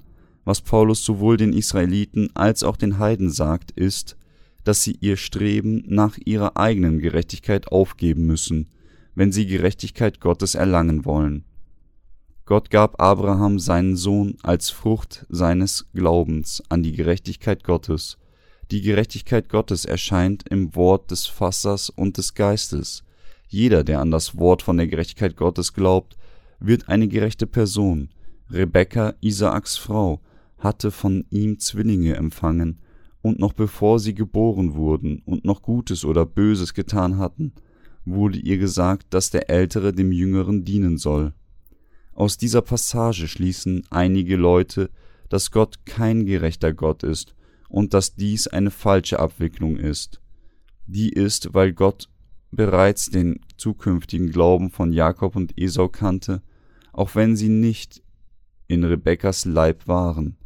Was 0.44 0.60
Paulus 0.60 1.04
sowohl 1.04 1.36
den 1.36 1.52
Israeliten 1.52 2.30
als 2.34 2.62
auch 2.62 2.76
den 2.76 2.98
Heiden 2.98 3.30
sagt, 3.30 3.70
ist, 3.70 4.16
dass 4.64 4.82
sie 4.82 4.96
ihr 5.00 5.16
Streben 5.16 5.84
nach 5.86 6.18
ihrer 6.24 6.56
eigenen 6.56 6.98
Gerechtigkeit 6.98 7.68
aufgeben 7.68 8.26
müssen, 8.26 8.68
wenn 9.14 9.32
sie 9.32 9.46
Gerechtigkeit 9.46 10.20
Gottes 10.20 10.54
erlangen 10.54 11.04
wollen. 11.04 11.44
Gott 12.46 12.70
gab 12.70 13.00
Abraham 13.00 13.58
seinen 13.58 13.96
Sohn 13.96 14.36
als 14.42 14.68
Frucht 14.68 15.24
seines 15.30 15.86
Glaubens 15.94 16.62
an 16.68 16.82
die 16.82 16.92
Gerechtigkeit 16.92 17.64
Gottes, 17.64 18.18
die 18.70 18.82
Gerechtigkeit 18.82 19.48
Gottes 19.48 19.84
erscheint 19.84 20.48
im 20.48 20.74
Wort 20.74 21.10
des 21.10 21.26
Fassers 21.26 21.90
und 21.90 22.16
des 22.16 22.34
Geistes. 22.34 23.03
Jeder, 23.54 23.84
der 23.84 24.00
an 24.00 24.10
das 24.10 24.36
Wort 24.36 24.62
von 24.62 24.78
der 24.78 24.88
Gerechtigkeit 24.88 25.36
Gottes 25.36 25.74
glaubt, 25.74 26.16
wird 26.58 26.88
eine 26.88 27.06
gerechte 27.06 27.46
Person. 27.46 28.08
Rebekka, 28.50 29.14
Isaaks 29.20 29.76
Frau, 29.76 30.20
hatte 30.58 30.90
von 30.90 31.24
ihm 31.30 31.60
Zwillinge 31.60 32.16
empfangen, 32.16 32.80
und 33.22 33.38
noch 33.38 33.52
bevor 33.52 34.00
sie 34.00 34.12
geboren 34.12 34.74
wurden 34.74 35.22
und 35.24 35.44
noch 35.44 35.62
Gutes 35.62 36.04
oder 36.04 36.26
Böses 36.26 36.74
getan 36.74 37.18
hatten, 37.18 37.52
wurde 38.04 38.40
ihr 38.40 38.58
gesagt, 38.58 39.14
dass 39.14 39.30
der 39.30 39.48
Ältere 39.48 39.92
dem 39.92 40.10
Jüngeren 40.10 40.64
dienen 40.64 40.98
soll. 40.98 41.32
Aus 42.12 42.36
dieser 42.36 42.60
Passage 42.60 43.28
schließen 43.28 43.84
einige 43.88 44.34
Leute, 44.34 44.90
dass 45.28 45.52
Gott 45.52 45.86
kein 45.86 46.26
gerechter 46.26 46.72
Gott 46.72 47.04
ist 47.04 47.36
und 47.68 47.94
dass 47.94 48.16
dies 48.16 48.48
eine 48.48 48.72
falsche 48.72 49.20
Abwicklung 49.20 49.76
ist. 49.76 50.20
Die 50.86 51.10
ist, 51.10 51.54
weil 51.54 51.72
Gott 51.72 52.08
bereits 52.56 53.10
den 53.10 53.40
zukünftigen 53.56 54.30
Glauben 54.30 54.70
von 54.70 54.92
Jakob 54.92 55.36
und 55.36 55.54
Esau 55.56 55.88
kannte, 55.88 56.42
auch 56.92 57.14
wenn 57.14 57.36
sie 57.36 57.48
nicht 57.48 58.02
in 58.66 58.84
Rebekkas 58.84 59.44
Leib 59.44 59.86
waren. 59.86 60.36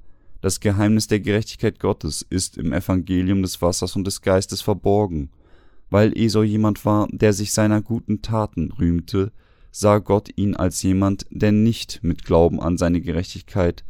Das 0.40 0.60
Geheimnis 0.60 1.08
der 1.08 1.20
Gerechtigkeit 1.20 1.80
Gottes 1.80 2.22
ist 2.22 2.58
im 2.58 2.72
Evangelium 2.72 3.42
des 3.42 3.60
Wassers 3.60 3.96
und 3.96 4.06
des 4.06 4.22
Geistes 4.22 4.60
verborgen. 4.60 5.30
Weil 5.90 6.16
Esau 6.16 6.42
jemand 6.42 6.84
war, 6.84 7.08
der 7.10 7.32
sich 7.32 7.52
seiner 7.52 7.80
guten 7.80 8.22
Taten 8.22 8.70
rühmte, 8.72 9.32
sah 9.70 9.98
Gott 9.98 10.28
ihn 10.36 10.54
als 10.54 10.82
jemand, 10.82 11.26
der 11.30 11.52
nicht 11.52 12.00
mit 12.02 12.24
Glauben 12.24 12.60
an 12.60 12.78
seine 12.78 13.00
Gerechtigkeit 13.00 13.84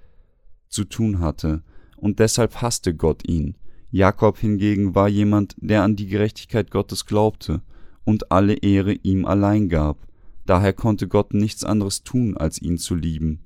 zu 0.69 0.85
tun 0.85 1.21
hatte, 1.21 1.63
und 1.97 2.21
deshalb 2.21 2.63
hasste 2.63 2.95
Gott 2.95 3.29
ihn. 3.29 3.57
Jakob 3.91 4.39
hingegen 4.39 4.95
war 4.95 5.09
jemand, 5.09 5.57
der 5.59 5.83
an 5.83 5.97
die 5.97 6.07
Gerechtigkeit 6.07 6.71
Gottes 6.71 7.07
glaubte 7.07 7.63
und 8.09 8.33
alle 8.33 8.55
Ehre 8.55 8.95
ihm 8.95 9.27
allein 9.27 9.69
gab. 9.69 9.99
Daher 10.47 10.73
konnte 10.73 11.09
Gott 11.09 11.35
nichts 11.35 11.63
anderes 11.63 12.05
tun, 12.05 12.39
als 12.39 12.59
ihn 12.63 12.79
zu 12.79 12.95
lieben. 12.95 13.41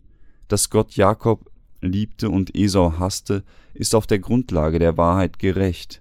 Dass 0.47 0.71
Gott 0.71 0.93
Jakob 0.93 1.51
liebte 1.81 2.31
und 2.31 2.57
Esau 2.57 3.01
hasste, 3.01 3.43
ist 3.75 3.93
auf 3.97 4.07
der 4.07 4.21
Grundlage 4.21 4.79
der 4.79 4.97
Wahrheit 4.97 5.41
gerecht. 5.41 6.01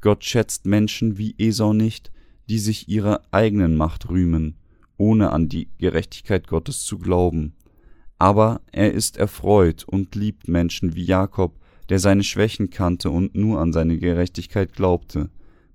Gott 0.00 0.24
schätzt 0.24 0.66
Menschen 0.66 1.18
wie 1.18 1.36
Esau 1.38 1.72
nicht, 1.72 2.10
die 2.48 2.58
sich 2.58 2.88
ihrer 2.88 3.22
eigenen 3.30 3.76
Macht 3.76 4.10
rühmen, 4.10 4.56
ohne 4.96 5.30
an 5.30 5.48
die 5.48 5.68
Gerechtigkeit 5.78 6.48
Gottes 6.48 6.82
zu 6.82 6.98
glauben. 6.98 7.54
Aber 8.18 8.60
er 8.72 8.92
ist 8.92 9.18
erfreut 9.18 9.84
und 9.84 10.16
liebt 10.16 10.48
Menschen 10.48 10.96
wie 10.96 11.04
Jakob, 11.04 11.60
der 11.90 12.00
seine 12.00 12.24
Schwächen 12.24 12.70
kannte 12.70 13.08
und 13.08 13.36
nur 13.36 13.60
an 13.60 13.72
seine 13.72 13.98
Gerechtigkeit 13.98 14.72
glaubte. 14.72 15.30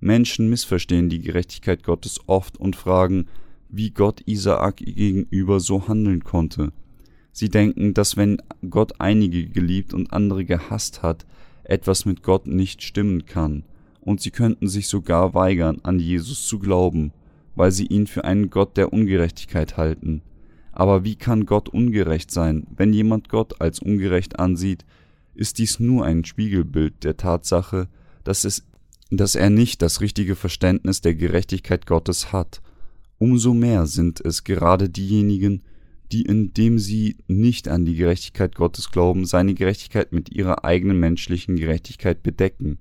Menschen 0.06 0.48
missverstehen 0.48 1.08
die 1.08 1.20
Gerechtigkeit 1.20 1.82
Gottes 1.82 2.20
oft 2.26 2.56
und 2.56 2.76
fragen, 2.76 3.26
wie 3.68 3.90
Gott 3.90 4.22
Isaak 4.24 4.76
gegenüber 4.76 5.60
so 5.60 5.88
handeln 5.88 6.24
konnte. 6.24 6.72
Sie 7.32 7.48
denken, 7.48 7.92
dass 7.92 8.16
wenn 8.16 8.38
Gott 8.70 9.00
einige 9.00 9.46
geliebt 9.46 9.92
und 9.92 10.12
andere 10.12 10.44
gehasst 10.44 11.02
hat, 11.02 11.26
etwas 11.64 12.06
mit 12.06 12.22
Gott 12.22 12.46
nicht 12.46 12.82
stimmen 12.82 13.26
kann, 13.26 13.64
und 14.00 14.20
sie 14.20 14.30
könnten 14.30 14.68
sich 14.68 14.86
sogar 14.86 15.34
weigern, 15.34 15.80
an 15.82 15.98
Jesus 15.98 16.46
zu 16.46 16.60
glauben, 16.60 17.12
weil 17.56 17.72
sie 17.72 17.86
ihn 17.86 18.06
für 18.06 18.24
einen 18.24 18.50
Gott 18.50 18.76
der 18.76 18.92
Ungerechtigkeit 18.92 19.76
halten. 19.76 20.22
Aber 20.70 21.02
wie 21.02 21.16
kann 21.16 21.44
Gott 21.44 21.68
ungerecht 21.68 22.30
sein, 22.30 22.68
wenn 22.76 22.92
jemand 22.92 23.28
Gott 23.28 23.60
als 23.60 23.80
ungerecht 23.80 24.38
ansieht, 24.38 24.84
ist 25.34 25.58
dies 25.58 25.80
nur 25.80 26.04
ein 26.04 26.24
Spiegelbild 26.24 27.02
der 27.02 27.16
Tatsache, 27.16 27.88
dass, 28.22 28.44
es, 28.44 28.64
dass 29.10 29.34
er 29.34 29.50
nicht 29.50 29.82
das 29.82 30.00
richtige 30.00 30.34
Verständnis 30.34 31.00
der 31.00 31.14
Gerechtigkeit 31.14 31.86
Gottes 31.86 32.32
hat. 32.32 32.60
Umso 33.18 33.54
mehr 33.54 33.86
sind 33.86 34.20
es 34.20 34.44
gerade 34.44 34.88
diejenigen, 34.88 35.62
die, 36.12 36.22
indem 36.22 36.78
sie 36.78 37.16
nicht 37.26 37.68
an 37.68 37.84
die 37.84 37.94
Gerechtigkeit 37.94 38.54
Gottes 38.54 38.90
glauben, 38.90 39.24
seine 39.24 39.54
Gerechtigkeit 39.54 40.12
mit 40.12 40.30
ihrer 40.30 40.64
eigenen 40.64 40.98
menschlichen 41.00 41.56
Gerechtigkeit 41.56 42.22
bedecken, 42.22 42.78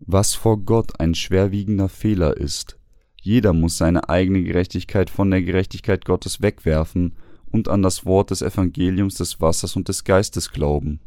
was 0.00 0.34
vor 0.34 0.58
Gott 0.58 1.00
ein 1.00 1.14
schwerwiegender 1.14 1.88
Fehler 1.88 2.36
ist. 2.36 2.78
Jeder 3.20 3.52
muss 3.52 3.76
seine 3.76 4.08
eigene 4.08 4.42
Gerechtigkeit 4.42 5.08
von 5.08 5.30
der 5.30 5.42
Gerechtigkeit 5.42 6.04
Gottes 6.04 6.42
wegwerfen 6.42 7.14
und 7.50 7.68
an 7.68 7.82
das 7.82 8.04
Wort 8.04 8.30
des 8.30 8.42
Evangeliums 8.42 9.14
des 9.14 9.40
Wassers 9.40 9.76
und 9.76 9.88
des 9.88 10.04
Geistes 10.04 10.50
glauben. 10.50 11.00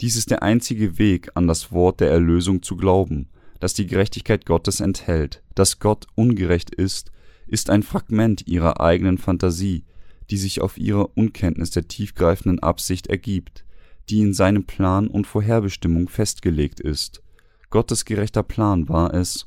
Dies 0.00 0.16
ist 0.16 0.30
der 0.30 0.42
einzige 0.42 0.98
Weg, 0.98 1.30
an 1.34 1.46
das 1.46 1.72
Wort 1.72 2.00
der 2.00 2.10
Erlösung 2.10 2.62
zu 2.62 2.76
glauben, 2.76 3.28
das 3.60 3.74
die 3.74 3.86
Gerechtigkeit 3.86 4.46
Gottes 4.46 4.80
enthält. 4.80 5.42
Dass 5.54 5.78
Gott 5.78 6.06
ungerecht 6.16 6.74
ist, 6.74 7.12
ist 7.46 7.70
ein 7.70 7.82
Fragment 7.82 8.48
ihrer 8.48 8.80
eigenen 8.80 9.18
Fantasie, 9.18 9.84
die 10.30 10.36
sich 10.36 10.60
auf 10.60 10.78
ihrer 10.78 11.16
Unkenntnis 11.16 11.70
der 11.70 11.88
tiefgreifenden 11.88 12.60
Absicht 12.60 13.06
ergibt, 13.08 13.64
die 14.08 14.20
in 14.20 14.32
seinem 14.34 14.64
Plan 14.64 15.08
und 15.08 15.26
Vorherbestimmung 15.26 16.08
festgelegt 16.08 16.80
ist. 16.80 17.22
Gottes 17.68 18.04
gerechter 18.04 18.42
Plan 18.42 18.88
war 18.88 19.14
es, 19.14 19.46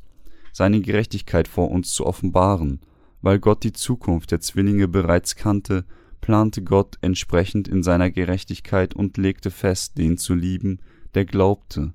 seine 0.52 0.82
Gerechtigkeit 0.82 1.48
vor 1.48 1.72
uns 1.72 1.94
zu 1.94 2.06
offenbaren, 2.06 2.80
weil 3.22 3.40
Gott 3.40 3.64
die 3.64 3.74
Zukunft 3.74 4.32
der 4.32 4.40
Zwillinge 4.40 4.88
bereits 4.88 5.36
kannte, 5.36 5.86
plante 6.22 6.62
Gott 6.62 6.98
entsprechend 7.02 7.68
in 7.68 7.84
seiner 7.84 8.12
Gerechtigkeit 8.12 8.94
und 8.94 9.18
legte 9.18 9.52
fest, 9.52 9.98
den 9.98 10.18
zu 10.18 10.36
lieben, 10.36 10.80
der 11.16 11.26
glaubte. 11.26 11.94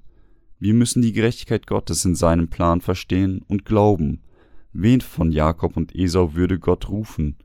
Wir 0.61 0.75
müssen 0.75 1.03
die 1.03 1.13
Gerechtigkeit 1.13 1.67
Gottes 1.67 2.05
in 2.05 2.17
seinem 2.17 2.49
Plan 2.49 2.81
verstehen 2.81 3.43
und 3.47 3.65
glauben. 3.65 4.23
Wen 4.73 5.01
von 5.01 5.31
Jakob 5.31 5.77
und 5.77 5.95
Esau 5.95 6.35
würde 6.35 6.59
Gott 6.59 6.89
rufen? 6.89 7.37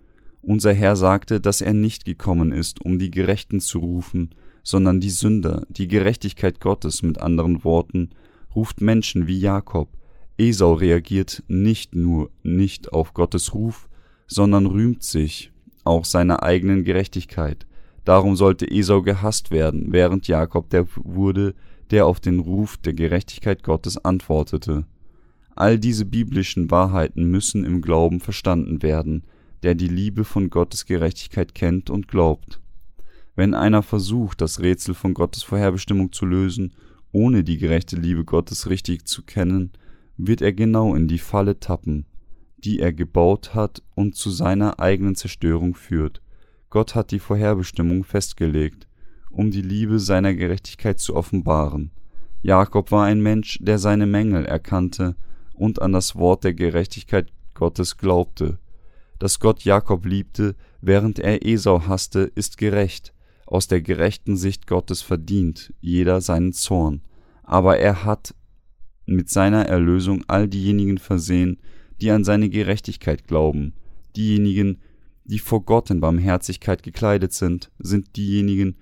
Unser 0.41 0.73
Herr 0.73 0.95
sagte, 0.95 1.39
dass 1.39 1.61
er 1.61 1.73
nicht 1.73 2.05
gekommen 2.05 2.51
ist, 2.51 2.83
um 2.83 2.97
die 2.97 3.11
Gerechten 3.11 3.59
zu 3.59 3.79
rufen, 3.79 4.31
sondern 4.63 4.99
die 4.99 5.09
Sünder, 5.11 5.65
die 5.69 5.87
Gerechtigkeit 5.87 6.59
Gottes 6.59 7.03
mit 7.03 7.19
anderen 7.19 7.63
Worten, 7.63 8.09
ruft 8.55 8.81
Menschen 8.81 9.27
wie 9.27 9.39
Jakob. 9.39 9.89
Esau 10.37 10.73
reagiert 10.73 11.43
nicht 11.47 11.95
nur 11.95 12.31
nicht 12.41 12.93
auf 12.93 13.13
Gottes 13.13 13.53
Ruf, 13.53 13.87
sondern 14.25 14.65
rühmt 14.65 15.03
sich 15.03 15.51
auch 15.83 16.05
seiner 16.05 16.41
eigenen 16.41 16.83
Gerechtigkeit. 16.83 17.67
Darum 18.05 18.35
sollte 18.35 18.69
Esau 18.69 19.01
gehasst 19.01 19.51
werden, 19.51 19.87
während 19.91 20.27
Jakob 20.27 20.69
der 20.69 20.87
wurde, 20.95 21.53
der 21.91 22.05
auf 22.05 22.19
den 22.19 22.39
Ruf 22.39 22.77
der 22.77 22.93
Gerechtigkeit 22.93 23.63
Gottes 23.63 23.97
antwortete. 23.97 24.85
All 25.55 25.77
diese 25.77 26.05
biblischen 26.05 26.71
Wahrheiten 26.71 27.25
müssen 27.25 27.63
im 27.63 27.81
Glauben 27.81 28.19
verstanden 28.19 28.81
werden, 28.81 29.23
der 29.61 29.75
die 29.75 29.87
Liebe 29.87 30.25
von 30.25 30.49
Gottes 30.49 30.85
Gerechtigkeit 30.85 31.55
kennt 31.55 31.89
und 31.89 32.07
glaubt. 32.07 32.59
Wenn 33.35 33.53
einer 33.53 33.81
versucht, 33.81 34.41
das 34.41 34.59
Rätsel 34.59 34.93
von 34.93 35.13
Gottes 35.13 35.43
Vorherbestimmung 35.43 36.11
zu 36.11 36.25
lösen, 36.25 36.73
ohne 37.11 37.43
die 37.43 37.57
gerechte 37.57 37.95
Liebe 37.95 38.25
Gottes 38.25 38.69
richtig 38.69 39.07
zu 39.07 39.23
kennen, 39.23 39.71
wird 40.17 40.41
er 40.41 40.53
genau 40.53 40.95
in 40.95 41.07
die 41.07 41.19
Falle 41.19 41.59
tappen, 41.59 42.05
die 42.57 42.79
er 42.79 42.93
gebaut 42.93 43.55
hat 43.55 43.81
und 43.95 44.15
zu 44.15 44.29
seiner 44.29 44.79
eigenen 44.79 45.15
Zerstörung 45.15 45.75
führt. 45.75 46.21
Gott 46.69 46.95
hat 46.95 47.11
die 47.11 47.19
Vorherbestimmung 47.19 48.03
festgelegt, 48.03 48.87
um 49.33 49.51
die 49.51 49.61
Liebe 49.61 49.99
seiner 49.99 50.33
Gerechtigkeit 50.33 50.99
zu 50.99 51.15
offenbaren. 51.15 51.91
Jakob 52.41 52.91
war 52.91 53.05
ein 53.05 53.21
Mensch, 53.21 53.57
der 53.61 53.79
seine 53.79 54.05
Mängel 54.05 54.45
erkannte 54.45 55.15
und 55.53 55.81
an 55.81 55.91
das 55.91 56.15
Wort 56.15 56.43
der 56.43 56.53
Gerechtigkeit 56.53 57.31
Gottes 57.53 57.97
glaubte. 57.97 58.59
Dass 59.19 59.39
Gott 59.39 59.63
Jakob 59.63 60.05
liebte, 60.05 60.55
während 60.81 61.19
er 61.19 61.45
Esau 61.45 61.87
hasste, 61.87 62.31
ist 62.35 62.57
gerecht, 62.57 63.13
aus 63.45 63.67
der 63.67 63.81
gerechten 63.81 64.37
Sicht 64.37 64.67
Gottes 64.67 65.01
verdient 65.01 65.73
jeder 65.79 66.21
seinen 66.21 66.53
Zorn, 66.53 67.01
aber 67.43 67.77
er 67.77 68.03
hat 68.05 68.35
mit 69.05 69.29
seiner 69.29 69.65
Erlösung 69.65 70.23
all 70.27 70.47
diejenigen 70.47 70.97
versehen, 70.97 71.59
die 72.01 72.11
an 72.11 72.23
seine 72.23 72.49
Gerechtigkeit 72.49 73.27
glauben. 73.27 73.73
Diejenigen, 74.15 74.79
die 75.25 75.39
vor 75.39 75.63
Gott 75.63 75.89
in 75.89 75.99
Barmherzigkeit 75.99 76.83
gekleidet 76.83 77.33
sind, 77.33 77.71
sind 77.79 78.15
diejenigen, 78.15 78.75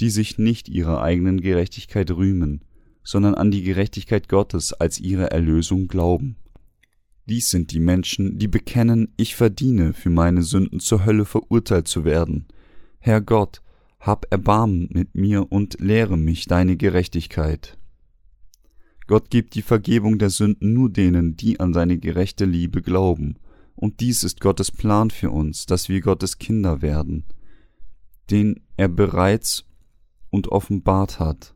die 0.00 0.10
sich 0.10 0.38
nicht 0.38 0.68
ihrer 0.68 1.02
eigenen 1.02 1.40
Gerechtigkeit 1.40 2.10
rühmen, 2.10 2.64
sondern 3.02 3.34
an 3.34 3.50
die 3.50 3.62
Gerechtigkeit 3.62 4.28
Gottes 4.28 4.72
als 4.72 4.98
ihre 4.98 5.30
Erlösung 5.30 5.88
glauben. 5.88 6.36
Dies 7.26 7.50
sind 7.50 7.72
die 7.72 7.80
Menschen, 7.80 8.38
die 8.38 8.48
bekennen, 8.48 9.14
ich 9.16 9.34
verdiene 9.34 9.92
für 9.92 10.10
meine 10.10 10.42
Sünden 10.42 10.80
zur 10.80 11.04
Hölle 11.06 11.24
verurteilt 11.24 11.88
zu 11.88 12.04
werden. 12.04 12.46
Herr 12.98 13.20
Gott, 13.20 13.62
hab 13.98 14.26
Erbarmen 14.30 14.88
mit 14.92 15.14
mir 15.14 15.50
und 15.50 15.80
lehre 15.80 16.18
mich 16.18 16.46
deine 16.46 16.76
Gerechtigkeit. 16.76 17.78
Gott 19.06 19.30
gibt 19.30 19.54
die 19.54 19.62
Vergebung 19.62 20.18
der 20.18 20.30
Sünden 20.30 20.72
nur 20.72 20.90
denen, 20.90 21.36
die 21.36 21.60
an 21.60 21.72
seine 21.72 21.98
gerechte 21.98 22.44
Liebe 22.44 22.82
glauben, 22.82 23.36
und 23.74 24.00
dies 24.00 24.22
ist 24.22 24.40
Gottes 24.40 24.70
Plan 24.70 25.10
für 25.10 25.30
uns, 25.30 25.66
dass 25.66 25.88
wir 25.88 26.00
Gottes 26.00 26.38
Kinder 26.38 26.80
werden, 26.80 27.24
den 28.30 28.60
er 28.76 28.88
bereits 28.88 29.64
und 30.34 30.48
offenbart 30.48 31.20
hat. 31.20 31.54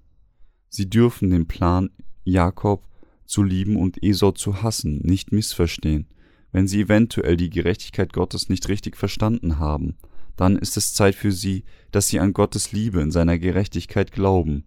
Sie 0.69 0.89
dürfen 0.89 1.31
den 1.31 1.49
Plan 1.49 1.91
Jakob 2.23 2.87
zu 3.27 3.43
lieben 3.43 3.77
und 3.77 4.03
Esau 4.03 4.31
zu 4.31 4.63
hassen, 4.63 5.01
nicht 5.03 5.33
missverstehen. 5.33 6.07
Wenn 6.53 6.69
sie 6.69 6.83
eventuell 6.83 7.37
die 7.37 7.51
Gerechtigkeit 7.51 8.13
Gottes 8.13 8.49
nicht 8.49 8.69
richtig 8.69 8.97
verstanden 8.97 9.59
haben, 9.59 9.97
dann 10.37 10.57
ist 10.57 10.77
es 10.77 10.95
Zeit 10.95 11.17
für 11.17 11.33
sie, 11.33 11.65
dass 11.91 12.07
sie 12.07 12.21
an 12.21 12.33
Gottes 12.33 12.71
Liebe 12.71 13.01
in 13.03 13.11
seiner 13.11 13.39
Gerechtigkeit 13.39 14.13
glauben. 14.13 14.65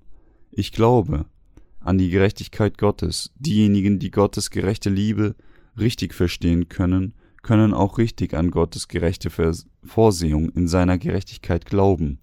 Ich 0.51 0.73
glaube 0.73 1.25
an 1.79 1.97
die 1.97 2.09
Gerechtigkeit 2.09 2.77
Gottes. 2.77 3.31
Diejenigen, 3.35 3.97
die 3.97 4.11
Gottes 4.11 4.49
gerechte 4.49 4.89
Liebe 4.89 5.35
richtig 5.79 6.13
verstehen 6.13 6.67
können, 6.67 7.13
können 7.41 7.73
auch 7.73 7.97
richtig 7.97 8.33
an 8.33 8.51
Gottes 8.51 8.89
gerechte 8.89 9.29
Vorsehung 9.83 10.49
in 10.49 10.67
seiner 10.67 10.97
Gerechtigkeit 10.97 11.65
glauben. 11.65 12.19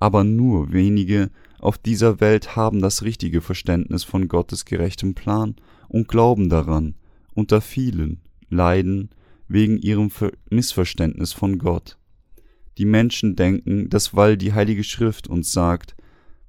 Aber 0.00 0.24
nur 0.24 0.72
wenige 0.72 1.30
auf 1.60 1.78
dieser 1.78 2.20
Welt 2.20 2.56
haben 2.56 2.80
das 2.80 3.02
richtige 3.02 3.42
Verständnis 3.42 4.02
von 4.02 4.26
Gottes 4.28 4.64
gerechtem 4.64 5.14
Plan 5.14 5.54
und 5.88 6.08
glauben 6.08 6.48
daran, 6.48 6.94
unter 7.34 7.60
vielen 7.60 8.22
leiden 8.48 9.10
wegen 9.46 9.78
ihrem 9.78 10.10
Missverständnis 10.48 11.32
von 11.32 11.58
Gott. 11.58 11.98
Die 12.78 12.86
Menschen 12.86 13.36
denken, 13.36 13.90
dass 13.90 14.16
weil 14.16 14.36
die 14.36 14.54
Heilige 14.54 14.84
Schrift 14.84 15.28
uns 15.28 15.52
sagt, 15.52 15.94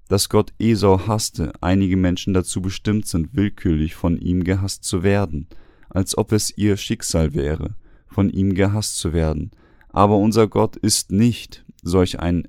dass 0.08 0.30
Gott 0.30 0.54
Esau 0.60 1.08
hasste, 1.08 1.52
einige 1.62 1.98
Menschen 1.98 2.34
dazu 2.34 2.62
bestimmt 2.62 3.08
sind, 3.08 3.36
willkürlich 3.36 3.96
von 3.96 4.18
ihm 4.18 4.44
gehasst 4.44 4.84
zu 4.84 5.04
werden, 5.04 5.48
als 5.90 6.18
ob 6.18 6.32
es 6.32 6.58
ihr 6.58 6.78
Schicksal 6.78 7.34
wäre, 7.34 7.76
von 8.08 8.30
ihm 8.30 8.54
gehasst 8.54 8.98
zu 8.98 9.14
werden. 9.14 9.52
Aber 9.90 10.18
unser 10.18 10.48
Gott 10.48 10.78
ist 10.78 11.12
nicht 11.12 11.66
solch 11.82 12.20
ein 12.20 12.48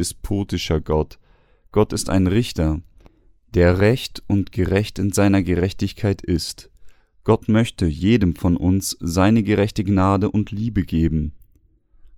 despotischer 0.00 0.80
Gott. 0.80 1.18
Gott 1.72 1.92
ist 1.92 2.08
ein 2.08 2.26
Richter, 2.26 2.80
der 3.54 3.78
recht 3.80 4.22
und 4.26 4.50
gerecht 4.50 4.98
in 4.98 5.12
seiner 5.12 5.42
Gerechtigkeit 5.42 6.22
ist. 6.22 6.70
Gott 7.22 7.48
möchte 7.48 7.86
jedem 7.86 8.34
von 8.34 8.56
uns 8.56 8.96
seine 9.00 9.42
gerechte 9.42 9.84
Gnade 9.84 10.30
und 10.30 10.50
Liebe 10.50 10.84
geben. 10.84 11.34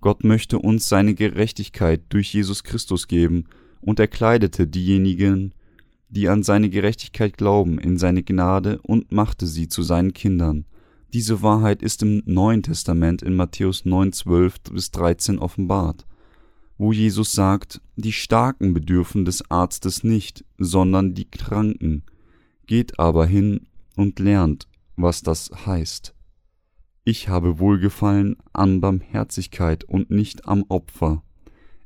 Gott 0.01 0.23
möchte 0.23 0.61
uns 0.61 0.88
seine 0.88 1.14
Gerechtigkeit 1.14 2.03
durch 2.09 2.33
Jesus 2.33 2.64
Christus 2.64 3.09
geben, 3.09 3.45
und 3.81 3.99
er 3.99 4.07
kleidete 4.07 4.68
diejenigen, 4.68 5.53
die 6.09 6.29
an 6.29 6.45
seine 6.45 6.71
Gerechtigkeit 6.71 7.37
glauben, 7.37 7.81
in 7.81 7.99
seine 7.99 8.23
Gnade 8.23 8.79
und 8.83 9.11
machte 9.11 9.49
sie 9.49 9.66
zu 9.66 9.83
seinen 9.83 10.12
Kindern. 10.12 10.66
Diese 11.12 11.42
Wahrheit 11.42 11.83
ist 11.83 12.03
im 12.03 12.23
Neuen 12.27 12.62
Testament 12.62 13.23
in 13.23 13.35
Matthäus 13.35 13.85
9, 13.85 14.12
12 14.12 14.61
bis 14.71 14.92
13 14.92 15.40
offenbart 15.40 16.07
wo 16.78 16.92
Jesus 16.92 17.32
sagt, 17.32 17.80
die 17.96 18.12
Starken 18.12 18.74
bedürfen 18.74 19.24
des 19.24 19.50
Arztes 19.50 20.04
nicht, 20.04 20.44
sondern 20.58 21.14
die 21.14 21.30
Kranken. 21.30 22.04
Geht 22.66 22.98
aber 22.98 23.26
hin 23.26 23.66
und 23.96 24.18
lernt, 24.18 24.68
was 24.96 25.22
das 25.22 25.50
heißt. 25.66 26.14
Ich 27.04 27.28
habe 27.28 27.58
Wohlgefallen 27.58 28.37
an 28.52 28.80
Barmherzigkeit 28.80 29.85
und 29.85 30.11
nicht 30.11 30.46
am 30.46 30.64
Opfer. 30.68 31.22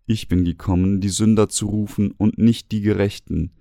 Ich 0.05 0.29
bin 0.29 0.45
gekommen, 0.45 1.01
die 1.01 1.09
Sünder 1.09 1.49
zu 1.49 1.67
rufen 1.67 2.13
und 2.13 2.39
nicht 2.39 2.71
die 2.71 2.83
Gerechten. 2.83 3.53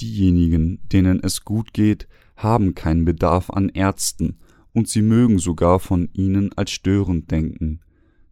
Diejenigen, 0.00 0.80
denen 0.88 1.20
es 1.22 1.44
gut 1.44 1.74
geht, 1.74 2.08
haben 2.34 2.74
keinen 2.74 3.04
Bedarf 3.04 3.50
an 3.50 3.68
Ärzten, 3.68 4.38
und 4.72 4.88
sie 4.88 5.02
mögen 5.02 5.38
sogar 5.38 5.80
von 5.80 6.08
ihnen 6.12 6.52
als 6.54 6.70
störend 6.70 7.30
denken. 7.30 7.80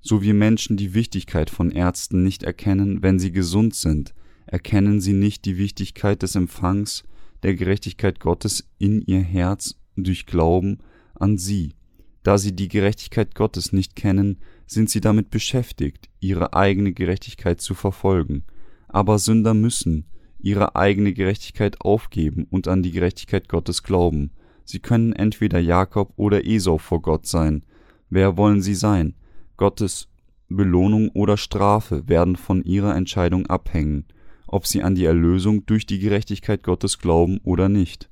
So 0.09 0.23
wie 0.23 0.33
Menschen 0.33 0.79
die 0.79 0.95
Wichtigkeit 0.95 1.51
von 1.51 1.71
Ärzten 1.71 2.23
nicht 2.23 2.43
erkennen, 2.43 3.03
wenn 3.03 3.19
sie 3.19 3.31
gesund 3.31 3.75
sind, 3.75 4.15
erkennen 4.47 5.03
sie 5.03 5.13
nicht 5.13 5.45
die 5.45 5.59
Wichtigkeit 5.59 6.23
des 6.23 6.35
Empfangs 6.35 7.05
der 7.43 7.55
Gerechtigkeit 7.55 8.19
Gottes 8.19 8.67
in 8.79 9.03
ihr 9.03 9.21
Herz 9.21 9.75
durch 9.97 10.25
Glauben 10.25 10.79
an 11.15 11.37
sie. 11.37 11.75
Da 12.23 12.39
sie 12.39 12.57
die 12.57 12.69
Gerechtigkeit 12.69 13.35
Gottes 13.35 13.75
nicht 13.75 13.97
kennen, 13.97 14.39
sind 14.67 14.89
sie 14.89 15.03
damit 15.03 15.29
beschäftigt, 15.29 16.09
ihre 16.21 16.55
eigene 16.55 16.95
Gerechtigkeit 16.95 17.61
zu 17.61 17.75
verfolgen. 17.75 18.45
Aber 18.89 19.19
Sünder 19.19 19.53
müssen 19.53 20.07
ihre 20.39 20.75
eigene 20.75 21.13
Gerechtigkeit 21.13 21.83
aufgeben 21.83 22.47
und 22.49 22.67
an 22.67 22.83
die 22.83 22.93
Gerechtigkeit 22.93 23.47
Gottes 23.47 23.83
glauben. 23.83 24.31
Sie 24.65 24.79
können 24.79 25.13
entweder 25.13 25.59
Jakob 25.59 26.15
oder 26.17 26.47
Esau 26.47 26.79
vor 26.79 27.03
Gott 27.03 27.27
sein. 27.27 27.63
Wer 28.09 28.39
wollen 28.39 28.63
sie 28.63 28.75
sein? 28.75 29.15
Gottes 29.59 30.09
Belohnung 30.49 31.11
oder 31.11 31.37
Strafe 31.37 32.09
werden 32.09 32.37
von 32.37 32.63
ihrer 32.63 32.97
Entscheidung 32.97 33.47
abhängen, 33.47 34.07
ob 34.47 34.67
sie 34.67 34.83
an 34.83 34.95
die 34.95 35.05
Erlösung 35.05 35.67
durch 35.67 35.85
die 35.85 35.99
Gerechtigkeit 35.99 36.63
Gottes 36.63 36.99
glauben 36.99 37.39
oder 37.45 37.69
nicht. 37.69 38.09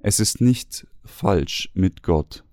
Es 0.00 0.20
ist 0.20 0.42
nicht 0.42 0.86
falsch 1.04 1.70
mit 1.72 2.02
Gott. 2.02 2.44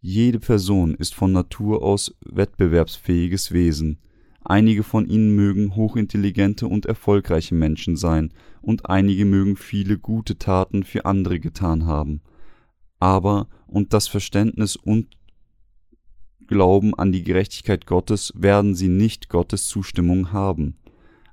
Jede 0.00 0.38
Person 0.38 0.94
ist 0.94 1.14
von 1.14 1.32
Natur 1.32 1.82
aus 1.82 2.14
wettbewerbsfähiges 2.24 3.52
Wesen. 3.52 3.98
Einige 4.42 4.84
von 4.84 5.08
ihnen 5.08 5.34
mögen 5.34 5.74
hochintelligente 5.74 6.68
und 6.68 6.86
erfolgreiche 6.86 7.54
Menschen 7.54 7.96
sein, 7.96 8.32
und 8.62 8.88
einige 8.88 9.24
mögen 9.24 9.56
viele 9.56 9.98
gute 9.98 10.38
Taten 10.38 10.84
für 10.84 11.04
andere 11.04 11.40
getan 11.40 11.86
haben. 11.86 12.20
Aber 13.00 13.48
und 13.66 13.92
das 13.92 14.08
Verständnis 14.08 14.76
und 14.76 15.16
glauben 16.46 16.94
an 16.94 17.12
die 17.12 17.22
Gerechtigkeit 17.22 17.86
Gottes, 17.86 18.32
werden 18.36 18.74
sie 18.74 18.88
nicht 18.88 19.28
Gottes 19.28 19.68
Zustimmung 19.68 20.32
haben. 20.32 20.76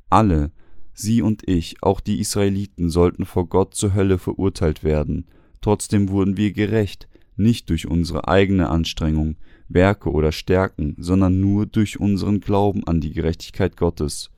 Alle, 0.09 0.51
sie 0.93 1.21
und 1.21 1.47
ich, 1.47 1.81
auch 1.81 1.99
die 1.99 2.19
Israeliten, 2.19 2.89
sollten 2.89 3.25
vor 3.25 3.47
Gott 3.47 3.75
zur 3.75 3.93
Hölle 3.93 4.17
verurteilt 4.17 4.83
werden. 4.83 5.25
Trotzdem 5.61 6.09
wurden 6.09 6.37
wir 6.37 6.51
gerecht, 6.51 7.07
nicht 7.35 7.69
durch 7.69 7.87
unsere 7.87 8.27
eigene 8.27 8.69
Anstrengung, 8.69 9.37
Werke 9.69 10.11
oder 10.11 10.31
Stärken, 10.31 10.95
sondern 10.97 11.39
nur 11.39 11.65
durch 11.65 11.99
unseren 11.99 12.41
Glauben 12.41 12.85
an 12.85 13.01
die 13.01 13.11
Gerechtigkeit 13.11 13.77
Gottes. 13.77 14.29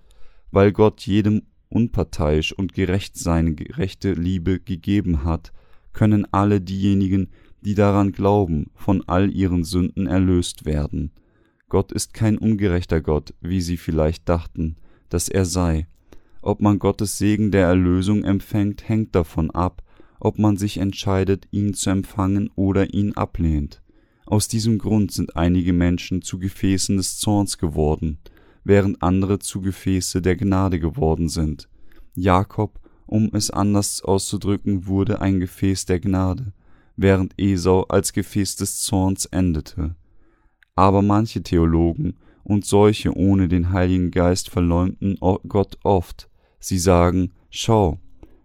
Weil 0.52 0.72
Gott 0.72 1.02
jedem 1.02 1.44
unparteiisch 1.70 2.54
und 2.54 2.74
gerecht 2.74 3.18
seine 3.18 3.54
gerechte 3.54 4.14
Liebe 4.14 4.60
gegeben 4.60 5.24
hat, 5.24 5.52
können 5.94 6.28
alle 6.32 6.62
diejenigen, 6.62 7.30
die 7.66 7.74
daran 7.74 8.12
glauben, 8.12 8.70
von 8.76 9.04
all 9.08 9.36
ihren 9.36 9.64
Sünden 9.64 10.08
erlöst 10.08 10.66
werden. 10.66 11.12
Gott 11.68 11.92
ist 11.92 12.14
kein 12.14 12.38
ungerechter 12.38 13.02
Gott, 13.02 13.34
wie 13.42 13.60
sie 13.60 13.78
vielleicht 13.78 14.30
dachten, 14.30 14.78
dass 15.10 15.30
er 15.30 15.46
sei. 15.46 15.88
Ob 16.42 16.62
man 16.62 16.78
Gottes 16.78 17.18
Segen 17.18 17.50
der 17.50 17.66
Erlösung 17.66 18.24
empfängt, 18.24 18.88
hängt 18.88 19.16
davon 19.16 19.50
ab, 19.50 19.82
ob 20.20 20.38
man 20.38 20.58
sich 20.58 20.78
entscheidet, 20.78 21.48
ihn 21.50 21.74
zu 21.74 21.90
empfangen 21.90 22.52
oder 22.56 22.94
ihn 22.94 23.14
ablehnt. 23.14 23.82
Aus 24.28 24.48
diesem 24.48 24.78
Grund 24.78 25.12
sind 25.12 25.36
einige 25.36 25.74
Menschen 25.74 26.22
zu 26.22 26.40
Gefäßen 26.40 26.98
des 26.98 27.18
Zorns 27.18 27.58
geworden, 27.58 28.20
während 28.64 29.02
andere 29.02 29.40
zu 29.40 29.62
Gefäße 29.62 30.22
der 30.22 30.36
Gnade 30.36 30.80
geworden 30.80 31.30
sind. 31.30 31.68
Jakob, 32.16 32.80
um 33.08 33.30
es 33.34 33.50
anders 33.50 34.04
auszudrücken, 34.04 34.88
wurde 34.88 35.22
ein 35.22 35.40
Gefäß 35.40 35.86
der 35.86 36.00
Gnade, 36.00 36.54
während 36.98 37.34
Esau 37.38 37.84
als 37.84 38.14
Gefäß 38.14 38.56
des 38.56 38.82
Zorns 38.82 39.26
endete. 39.26 39.96
Aber 40.76 41.02
manche 41.02 41.44
Theologen 41.44 42.18
und 42.44 42.66
solche 42.66 43.16
ohne 43.16 43.48
den 43.48 43.72
Heiligen 43.72 44.12
Geist 44.12 44.50
verleumden 44.50 45.18
Gott 45.48 45.78
oft. 45.84 46.30
Sie 46.60 46.80
sagen, 46.80 47.32
schau, 47.50 48.00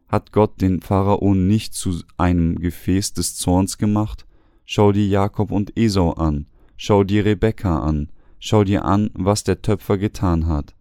hat 0.09 0.33
Gott 0.33 0.61
den 0.61 0.81
Pharao 0.81 1.35
nicht 1.35 1.75
zu 1.75 2.01
einem 2.17 2.59
Gefäß 2.59 3.13
des 3.13 3.37
Zorns 3.37 3.79
gemacht? 3.79 4.27
Schau 4.65 4.93
dir 4.93 5.07
Jakob 5.07 5.51
und 5.51 5.77
Esau 5.77 6.13
an, 6.13 6.47
schau 6.77 7.05
dir 7.05 7.25
Rebekka 7.25 7.81
an, 7.81 8.11
schau 8.39 8.65
dir 8.65 8.85
an, 8.85 9.11
was 9.15 9.45
der 9.45 9.63
Töpfer 9.63 9.99
getan 9.99 10.47
hat. 10.47 10.75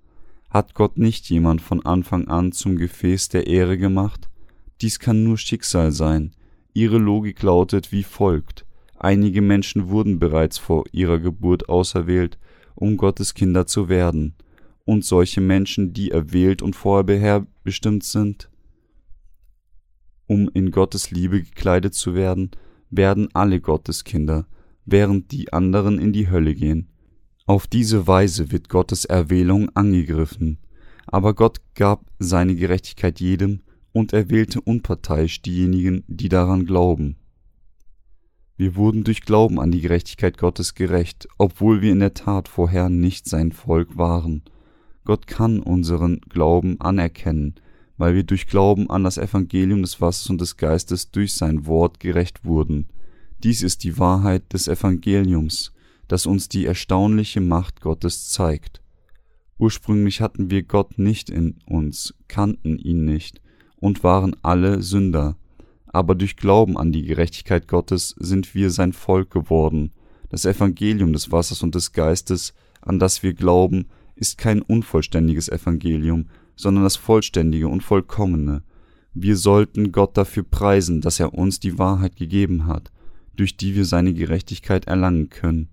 Hat 0.50 0.74
Gott 0.74 0.98
nicht 0.98 1.30
jemand 1.30 1.62
von 1.62 1.86
Anfang 1.86 2.28
an 2.28 2.52
zum 2.52 2.76
Gefäß 2.76 3.30
der 3.30 3.48
Ehre 3.48 3.78
gemacht? 3.78 4.30
Dies 4.82 5.00
kann 5.00 5.24
nur 5.24 5.38
Schicksal 5.38 5.92
sein, 5.92 6.32
Ihre 6.74 6.98
Logik 6.98 7.42
lautet 7.42 7.92
wie 7.92 8.04
folgt. 8.04 8.66
Einige 8.98 9.42
Menschen 9.42 9.90
wurden 9.90 10.20
bereits 10.20 10.58
vor 10.58 10.84
ihrer 10.92 11.20
Geburt 11.20 11.70
auserwählt, 11.70 12.38
um 12.76 12.98
Gottes 12.98 13.34
Kinder 13.34 13.66
zu 13.66 13.90
werden, 13.90 14.36
und 14.86 15.06
solche 15.06 15.42
Menschen, 15.42 15.94
die 15.94 16.12
erwählt 16.12 16.62
und 16.62 16.76
vorher 16.76 17.46
bestimmt 17.64 18.04
sind, 18.04 18.50
um 20.26 20.50
in 20.54 20.72
Gottes 20.72 21.12
Liebe 21.12 21.42
gekleidet 21.44 21.94
zu 21.94 22.14
werden, 22.14 22.52
werden 22.90 23.30
alle 23.34 23.62
Gottes 23.62 24.04
Kinder, 24.04 24.48
während 24.86 25.32
die 25.32 25.54
anderen 25.54 26.00
in 26.00 26.14
die 26.14 26.30
Hölle 26.30 26.56
gehen. 26.56 26.90
Auf 27.46 27.68
diese 27.68 28.08
Weise 28.08 28.52
wird 28.52 28.70
Gottes 28.70 29.06
Erwählung 29.06 29.70
angegriffen, 29.76 30.60
aber 31.08 31.34
Gott 31.34 31.62
gab 31.74 32.06
seine 32.20 32.56
Gerechtigkeit 32.56 33.20
jedem, 33.20 33.62
und 33.92 34.14
er 34.14 34.30
wählte 34.30 34.62
unparteiisch 34.62 35.42
diejenigen, 35.42 36.04
die 36.08 36.30
daran 36.30 36.66
glauben. 36.66 37.16
Wir 38.58 38.76
wurden 38.76 39.06
durch 39.06 39.22
Glauben 39.22 39.60
an 39.60 39.72
die 39.72 39.80
Gerechtigkeit 39.80 40.38
Gottes 40.38 40.76
gerecht, 40.76 41.30
obwohl 41.38 41.82
wir 41.82 41.94
in 41.94 42.02
der 42.02 42.14
Tat 42.14 42.50
vorher 42.50 42.90
nicht 42.90 43.28
sein 43.28 43.54
Volk 43.54 43.98
waren. 43.98 44.44
Gott 45.06 45.28
kann 45.28 45.62
unseren 45.62 46.20
Glauben 46.22 46.80
anerkennen, 46.82 47.56
weil 47.98 48.16
wir 48.16 48.24
durch 48.24 48.48
Glauben 48.48 48.90
an 48.90 49.04
das 49.04 49.18
Evangelium 49.18 49.82
des 49.82 50.02
Wassers 50.02 50.30
und 50.30 50.42
des 50.42 50.58
Geistes 50.58 51.10
durch 51.12 51.36
sein 51.36 51.68
Wort 51.68 52.00
gerecht 52.00 52.44
wurden. 52.44 52.88
Dies 53.42 53.64
ist 53.64 53.86
die 53.86 53.98
Wahrheit 53.98 54.52
des 54.52 54.68
Evangeliums, 54.68 55.72
das 56.10 56.26
uns 56.26 56.50
die 56.50 56.66
erstaunliche 56.66 57.40
Macht 57.40 57.80
Gottes 57.80 58.28
zeigt. 58.28 58.82
Ursprünglich 59.58 60.20
hatten 60.20 60.52
wir 60.52 60.64
Gott 60.64 61.00
nicht 61.00 61.30
in 61.30 61.56
uns, 61.66 62.14
kannten 62.28 62.78
ihn 62.78 63.06
nicht, 63.06 63.42
und 63.80 64.04
waren 64.04 64.36
alle 64.42 64.82
Sünder. 64.82 65.36
Aber 65.88 66.16
durch 66.16 66.36
Glauben 66.36 66.78
an 66.78 66.92
die 66.92 67.04
Gerechtigkeit 67.04 67.68
Gottes 67.68 68.16
sind 68.20 68.54
wir 68.54 68.70
sein 68.70 68.94
Volk 68.94 69.32
geworden. 69.32 69.92
Das 70.30 70.46
Evangelium 70.46 71.14
des 71.14 71.32
Wassers 71.32 71.64
und 71.64 71.74
des 71.74 71.92
Geistes, 71.94 72.54
an 72.82 73.00
das 73.00 73.24
wir 73.24 73.34
glauben, 73.34 73.88
ist 74.16 74.38
kein 74.38 74.62
unvollständiges 74.62 75.50
Evangelium, 75.50 76.28
sondern 76.56 76.84
das 76.84 76.98
vollständige 76.98 77.68
und 77.68 77.82
vollkommene. 77.82 78.64
Wir 79.14 79.38
sollten 79.38 79.92
Gott 79.92 80.18
dafür 80.18 80.44
preisen, 80.44 81.02
dass 81.02 81.20
er 81.20 81.34
uns 81.34 81.60
die 81.60 81.80
Wahrheit 81.80 82.16
gegeben 82.16 82.68
hat, 82.68 82.92
durch 83.36 83.58
die 83.58 83.76
wir 83.76 83.86
seine 83.86 84.14
Gerechtigkeit 84.14 84.86
erlangen 84.86 85.30
können. 85.30 85.70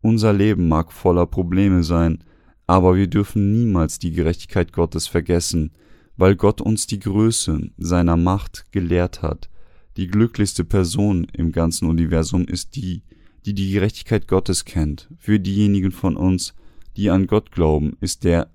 Unser 0.00 0.32
Leben 0.32 0.68
mag 0.68 0.92
voller 0.92 1.26
Probleme 1.26 1.84
sein, 1.84 2.24
aber 2.66 2.96
wir 2.96 3.06
dürfen 3.06 3.52
niemals 3.52 3.98
die 3.98 4.12
Gerechtigkeit 4.12 4.72
Gottes 4.72 5.06
vergessen, 5.06 5.70
weil 6.16 6.36
Gott 6.36 6.60
uns 6.60 6.86
die 6.86 7.00
Größe 7.00 7.70
seiner 7.76 8.16
Macht 8.16 8.66
gelehrt 8.72 9.22
hat. 9.22 9.48
Die 9.96 10.06
glücklichste 10.06 10.64
Person 10.64 11.26
im 11.32 11.52
ganzen 11.52 11.88
Universum 11.88 12.46
ist 12.46 12.76
die, 12.76 13.02
die 13.46 13.54
die 13.54 13.72
Gerechtigkeit 13.72 14.26
Gottes 14.26 14.64
kennt. 14.64 15.08
Für 15.18 15.38
diejenigen 15.38 15.92
von 15.92 16.16
uns, 16.16 16.54
die 16.96 17.10
an 17.10 17.26
Gott 17.26 17.52
glauben, 17.52 17.96
ist 18.00 18.24
der 18.24 18.50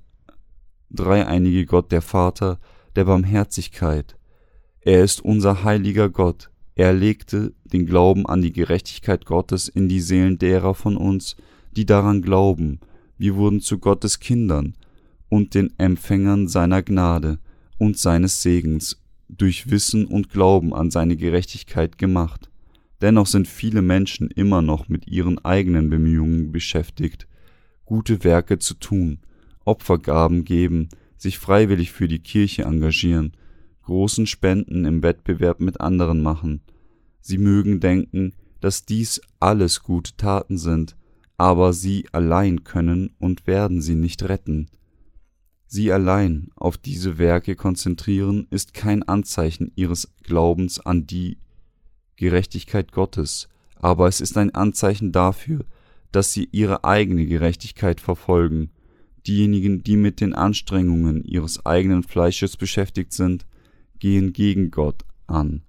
dreieinige 0.90 1.66
Gott 1.66 1.92
der 1.92 2.02
Vater 2.02 2.60
der 2.96 3.06
Barmherzigkeit. 3.06 4.18
Er 4.82 5.04
ist 5.04 5.22
unser 5.22 5.64
heiliger 5.64 6.10
Gott. 6.10 6.50
Er 6.76 6.94
legte 6.94 7.54
den 7.66 7.86
Glauben 7.86 8.26
an 8.26 8.42
die 8.42 8.54
Gerechtigkeit 8.54 9.26
Gottes 9.26 9.68
in 9.68 9.90
die 9.90 10.00
Seelen 10.00 10.40
derer 10.40 10.74
von 10.74 10.98
uns, 10.98 11.36
die 11.76 11.86
daran 11.86 12.22
glauben. 12.22 12.80
Wir 13.18 13.36
wurden 13.36 13.60
zu 13.60 13.78
Gottes 13.80 14.20
Kindern 14.20 14.76
und 15.28 15.54
den 15.54 15.78
Empfängern 15.78 16.48
seiner 16.48 16.82
Gnade 16.82 17.40
und 17.80 17.98
seines 17.98 18.44
Segens 18.44 19.02
durch 19.28 19.72
Wissen 19.72 20.06
und 20.06 20.30
Glauben 20.30 20.74
an 20.74 20.92
seine 20.92 21.16
Gerechtigkeit 21.16 21.98
gemacht. 21.98 22.52
Dennoch 23.02 23.28
sind 23.28 23.48
viele 23.48 23.82
Menschen 23.82 24.30
immer 24.30 24.62
noch 24.62 24.90
mit 24.90 25.08
ihren 25.08 25.44
eigenen 25.44 25.90
Bemühungen 25.90 26.52
beschäftigt, 26.52 27.28
gute 27.86 28.24
Werke 28.24 28.60
zu 28.60 28.76
tun, 28.76 29.20
Opfergaben 29.66 30.44
geben, 30.44 30.90
sich 31.18 31.40
freiwillig 31.40 31.92
für 31.92 32.08
die 32.08 32.20
Kirche 32.20 32.64
engagieren, 32.64 33.34
großen 33.84 34.28
Spenden 34.28 34.86
im 34.86 35.02
Wettbewerb 35.02 35.60
mit 35.60 35.80
anderen 35.80 36.22
machen. 36.22 36.62
Sie 37.22 37.38
mögen 37.38 37.80
denken, 37.80 38.34
dass 38.60 38.86
dies 38.86 39.22
alles 39.40 39.82
gute 39.82 40.18
Taten 40.18 40.58
sind, 40.58 40.96
aber 41.38 41.72
sie 41.72 42.06
allein 42.12 42.64
können 42.64 43.12
und 43.20 43.48
werden 43.48 43.82
sie 43.82 43.96
nicht 43.96 44.24
retten. 44.24 44.70
Sie 45.72 45.92
allein 45.92 46.50
auf 46.56 46.80
diese 46.80 47.20
Werke 47.20 47.56
konzentrieren, 47.56 48.48
ist 48.50 48.74
kein 48.74 49.04
Anzeichen 49.04 49.72
ihres 49.76 50.12
Glaubens 50.24 50.80
an 50.80 51.06
die 51.06 51.38
Gerechtigkeit 52.16 52.92
Gottes, 52.92 53.50
aber 53.76 54.08
es 54.08 54.20
ist 54.20 54.36
ein 54.36 54.56
Anzeichen 54.56 55.12
dafür, 55.12 55.66
dass 56.12 56.34
sie 56.34 56.50
ihre 56.52 56.86
eigene 56.86 57.28
Gerechtigkeit 57.28 58.02
verfolgen. 58.02 58.72
Diejenigen, 59.28 59.84
die 59.84 59.96
mit 59.96 60.22
den 60.22 60.34
Anstrengungen 60.34 61.24
ihres 61.24 61.64
eigenen 61.68 62.02
Fleisches 62.02 62.58
beschäftigt 62.58 63.14
sind, 63.14 63.46
gehen 64.00 64.34
gegen 64.34 64.72
Gott 64.72 65.06
an. 65.28 65.62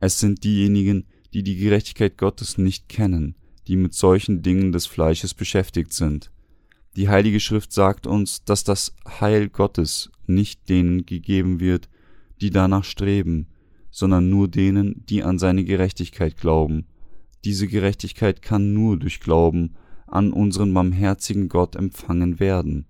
Es 0.00 0.18
sind 0.18 0.42
diejenigen, 0.42 1.06
die 1.32 1.44
die 1.44 1.56
Gerechtigkeit 1.56 2.18
Gottes 2.18 2.58
nicht 2.58 2.88
kennen, 2.88 3.36
die 3.68 3.76
mit 3.76 3.94
solchen 3.94 4.42
Dingen 4.42 4.72
des 4.72 4.86
Fleisches 4.86 5.32
beschäftigt 5.32 5.92
sind. 5.92 6.32
Die 6.98 7.08
Heilige 7.08 7.38
Schrift 7.38 7.72
sagt 7.72 8.08
uns, 8.08 8.42
dass 8.42 8.64
das 8.64 8.96
Heil 9.20 9.50
Gottes 9.50 10.10
nicht 10.26 10.68
denen 10.68 11.06
gegeben 11.06 11.60
wird, 11.60 11.88
die 12.40 12.50
danach 12.50 12.82
streben, 12.82 13.46
sondern 13.92 14.28
nur 14.28 14.48
denen, 14.48 15.06
die 15.06 15.22
an 15.22 15.38
seine 15.38 15.62
Gerechtigkeit 15.62 16.36
glauben. 16.36 16.86
Diese 17.44 17.68
Gerechtigkeit 17.68 18.42
kann 18.42 18.74
nur 18.74 18.98
durch 18.98 19.20
Glauben 19.20 19.76
an 20.08 20.32
unseren 20.32 20.74
barmherzigen 20.74 21.48
Gott 21.48 21.76
empfangen 21.76 22.40
werden. 22.40 22.86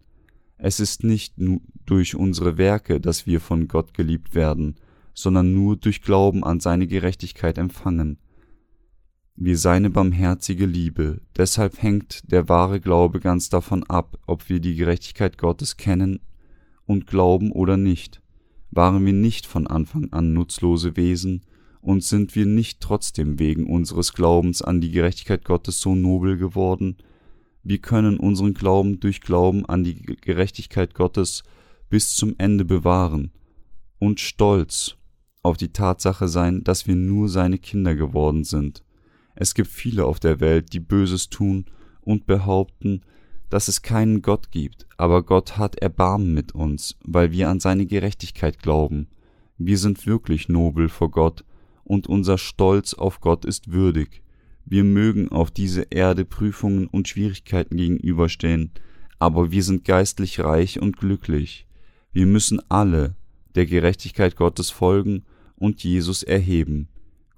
Es 0.56 0.80
ist 0.80 1.04
nicht 1.04 1.36
nur 1.36 1.60
durch 1.84 2.14
unsere 2.14 2.56
Werke, 2.56 3.02
dass 3.02 3.26
wir 3.26 3.42
von 3.42 3.68
Gott 3.68 3.92
geliebt 3.92 4.34
werden, 4.34 4.76
sondern 5.12 5.52
nur 5.52 5.76
durch 5.76 6.00
Glauben 6.00 6.44
an 6.44 6.60
seine 6.60 6.86
Gerechtigkeit 6.86 7.58
empfangen 7.58 8.16
wie 9.40 9.54
seine 9.54 9.88
barmherzige 9.88 10.66
Liebe. 10.66 11.20
Deshalb 11.36 11.80
hängt 11.80 12.30
der 12.30 12.48
wahre 12.48 12.80
Glaube 12.80 13.20
ganz 13.20 13.48
davon 13.48 13.84
ab, 13.84 14.18
ob 14.26 14.48
wir 14.48 14.58
die 14.58 14.74
Gerechtigkeit 14.74 15.38
Gottes 15.38 15.76
kennen 15.76 16.20
und 16.86 17.06
glauben 17.06 17.52
oder 17.52 17.76
nicht. 17.76 18.20
Waren 18.70 19.06
wir 19.06 19.12
nicht 19.12 19.46
von 19.46 19.66
Anfang 19.66 20.12
an 20.12 20.32
nutzlose 20.32 20.96
Wesen, 20.96 21.42
und 21.80 22.02
sind 22.02 22.34
wir 22.34 22.44
nicht 22.44 22.80
trotzdem 22.80 23.38
wegen 23.38 23.66
unseres 23.66 24.12
Glaubens 24.12 24.62
an 24.62 24.80
die 24.80 24.90
Gerechtigkeit 24.90 25.44
Gottes 25.44 25.80
so 25.80 25.94
nobel 25.94 26.36
geworden? 26.36 26.96
Wir 27.62 27.78
können 27.78 28.18
unseren 28.18 28.54
Glauben 28.54 29.00
durch 29.00 29.20
Glauben 29.20 29.64
an 29.64 29.84
die 29.84 30.02
Gerechtigkeit 30.02 30.94
Gottes 30.94 31.44
bis 31.88 32.14
zum 32.14 32.34
Ende 32.38 32.64
bewahren 32.64 33.30
und 33.98 34.20
stolz 34.20 34.96
auf 35.42 35.56
die 35.56 35.72
Tatsache 35.72 36.28
sein, 36.28 36.64
dass 36.64 36.86
wir 36.86 36.96
nur 36.96 37.28
seine 37.28 37.58
Kinder 37.58 37.94
geworden 37.94 38.44
sind. 38.44 38.82
Es 39.40 39.54
gibt 39.54 39.68
viele 39.68 40.04
auf 40.04 40.18
der 40.18 40.40
Welt, 40.40 40.72
die 40.72 40.80
Böses 40.80 41.30
tun 41.30 41.66
und 42.00 42.26
behaupten, 42.26 43.02
dass 43.50 43.68
es 43.68 43.82
keinen 43.82 44.20
Gott 44.20 44.50
gibt, 44.50 44.88
aber 44.96 45.22
Gott 45.22 45.56
hat 45.56 45.76
Erbarmen 45.76 46.34
mit 46.34 46.56
uns, 46.56 46.96
weil 47.04 47.30
wir 47.30 47.48
an 47.48 47.60
seine 47.60 47.86
Gerechtigkeit 47.86 48.58
glauben. 48.58 49.06
Wir 49.56 49.78
sind 49.78 50.08
wirklich 50.08 50.48
nobel 50.48 50.88
vor 50.88 51.12
Gott, 51.12 51.44
und 51.84 52.08
unser 52.08 52.36
Stolz 52.36 52.94
auf 52.94 53.20
Gott 53.20 53.44
ist 53.44 53.70
würdig. 53.70 54.22
Wir 54.64 54.82
mögen 54.82 55.28
auf 55.28 55.52
diese 55.52 55.82
Erde 55.82 56.24
Prüfungen 56.24 56.88
und 56.88 57.06
Schwierigkeiten 57.06 57.76
gegenüberstehen, 57.76 58.72
aber 59.20 59.52
wir 59.52 59.62
sind 59.62 59.84
geistlich 59.84 60.40
reich 60.40 60.82
und 60.82 60.96
glücklich. 60.96 61.68
Wir 62.10 62.26
müssen 62.26 62.60
alle 62.68 63.14
der 63.54 63.66
Gerechtigkeit 63.66 64.34
Gottes 64.34 64.70
folgen 64.70 65.22
und 65.54 65.84
Jesus 65.84 66.24
erheben. 66.24 66.88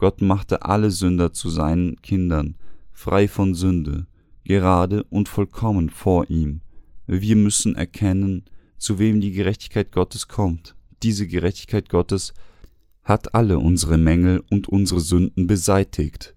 Gott 0.01 0.23
machte 0.23 0.63
alle 0.63 0.91
Sünder 0.91 1.35
zu 1.35 1.51
seinen 1.51 2.01
Kindern, 2.01 2.57
frei 2.91 3.29
von 3.29 3.55
Sünde, 3.55 4.07
gerade 4.45 5.05
und 5.05 5.29
vollkommen 5.29 5.91
vor 5.91 6.31
ihm. 6.31 6.63
Wir 7.07 7.37
müssen 7.37 7.75
erkennen, 7.75 8.47
zu 8.79 8.99
wem 8.99 9.21
die 9.21 9.33
Gerechtigkeit 9.33 9.93
Gottes 9.93 10.27
kommt. 10.27 10.75
Diese 11.03 11.27
Gerechtigkeit 11.27 11.91
Gottes 11.91 12.33
hat 13.03 13.35
alle 13.35 13.59
unsere 13.59 13.99
Mängel 13.99 14.43
und 14.49 14.71
unsere 14.71 15.01
Sünden 15.01 15.47
beseitigt. 15.47 16.35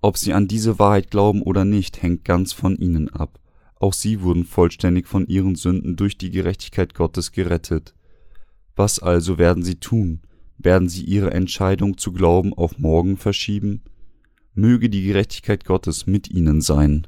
Ob 0.00 0.18
sie 0.18 0.32
an 0.32 0.48
diese 0.48 0.80
Wahrheit 0.80 1.12
glauben 1.12 1.42
oder 1.42 1.64
nicht, 1.64 2.02
hängt 2.02 2.24
ganz 2.24 2.52
von 2.52 2.76
ihnen 2.76 3.08
ab. 3.08 3.38
Auch 3.78 3.92
sie 3.92 4.20
wurden 4.22 4.44
vollständig 4.44 5.06
von 5.06 5.28
ihren 5.28 5.54
Sünden 5.54 5.94
durch 5.94 6.18
die 6.18 6.32
Gerechtigkeit 6.32 6.94
Gottes 6.94 7.30
gerettet. 7.30 7.94
Was 8.74 8.98
also 8.98 9.38
werden 9.38 9.62
sie 9.62 9.76
tun? 9.76 10.22
Werden 10.58 10.88
sie 10.88 11.04
ihre 11.04 11.32
Entscheidung 11.32 11.98
zu 11.98 12.12
glauben 12.12 12.54
auf 12.54 12.78
morgen 12.78 13.16
verschieben? 13.16 13.82
Möge 14.54 14.88
die 14.88 15.04
Gerechtigkeit 15.04 15.64
Gottes 15.64 16.06
mit 16.06 16.30
ihnen 16.30 16.60
sein. 16.60 17.06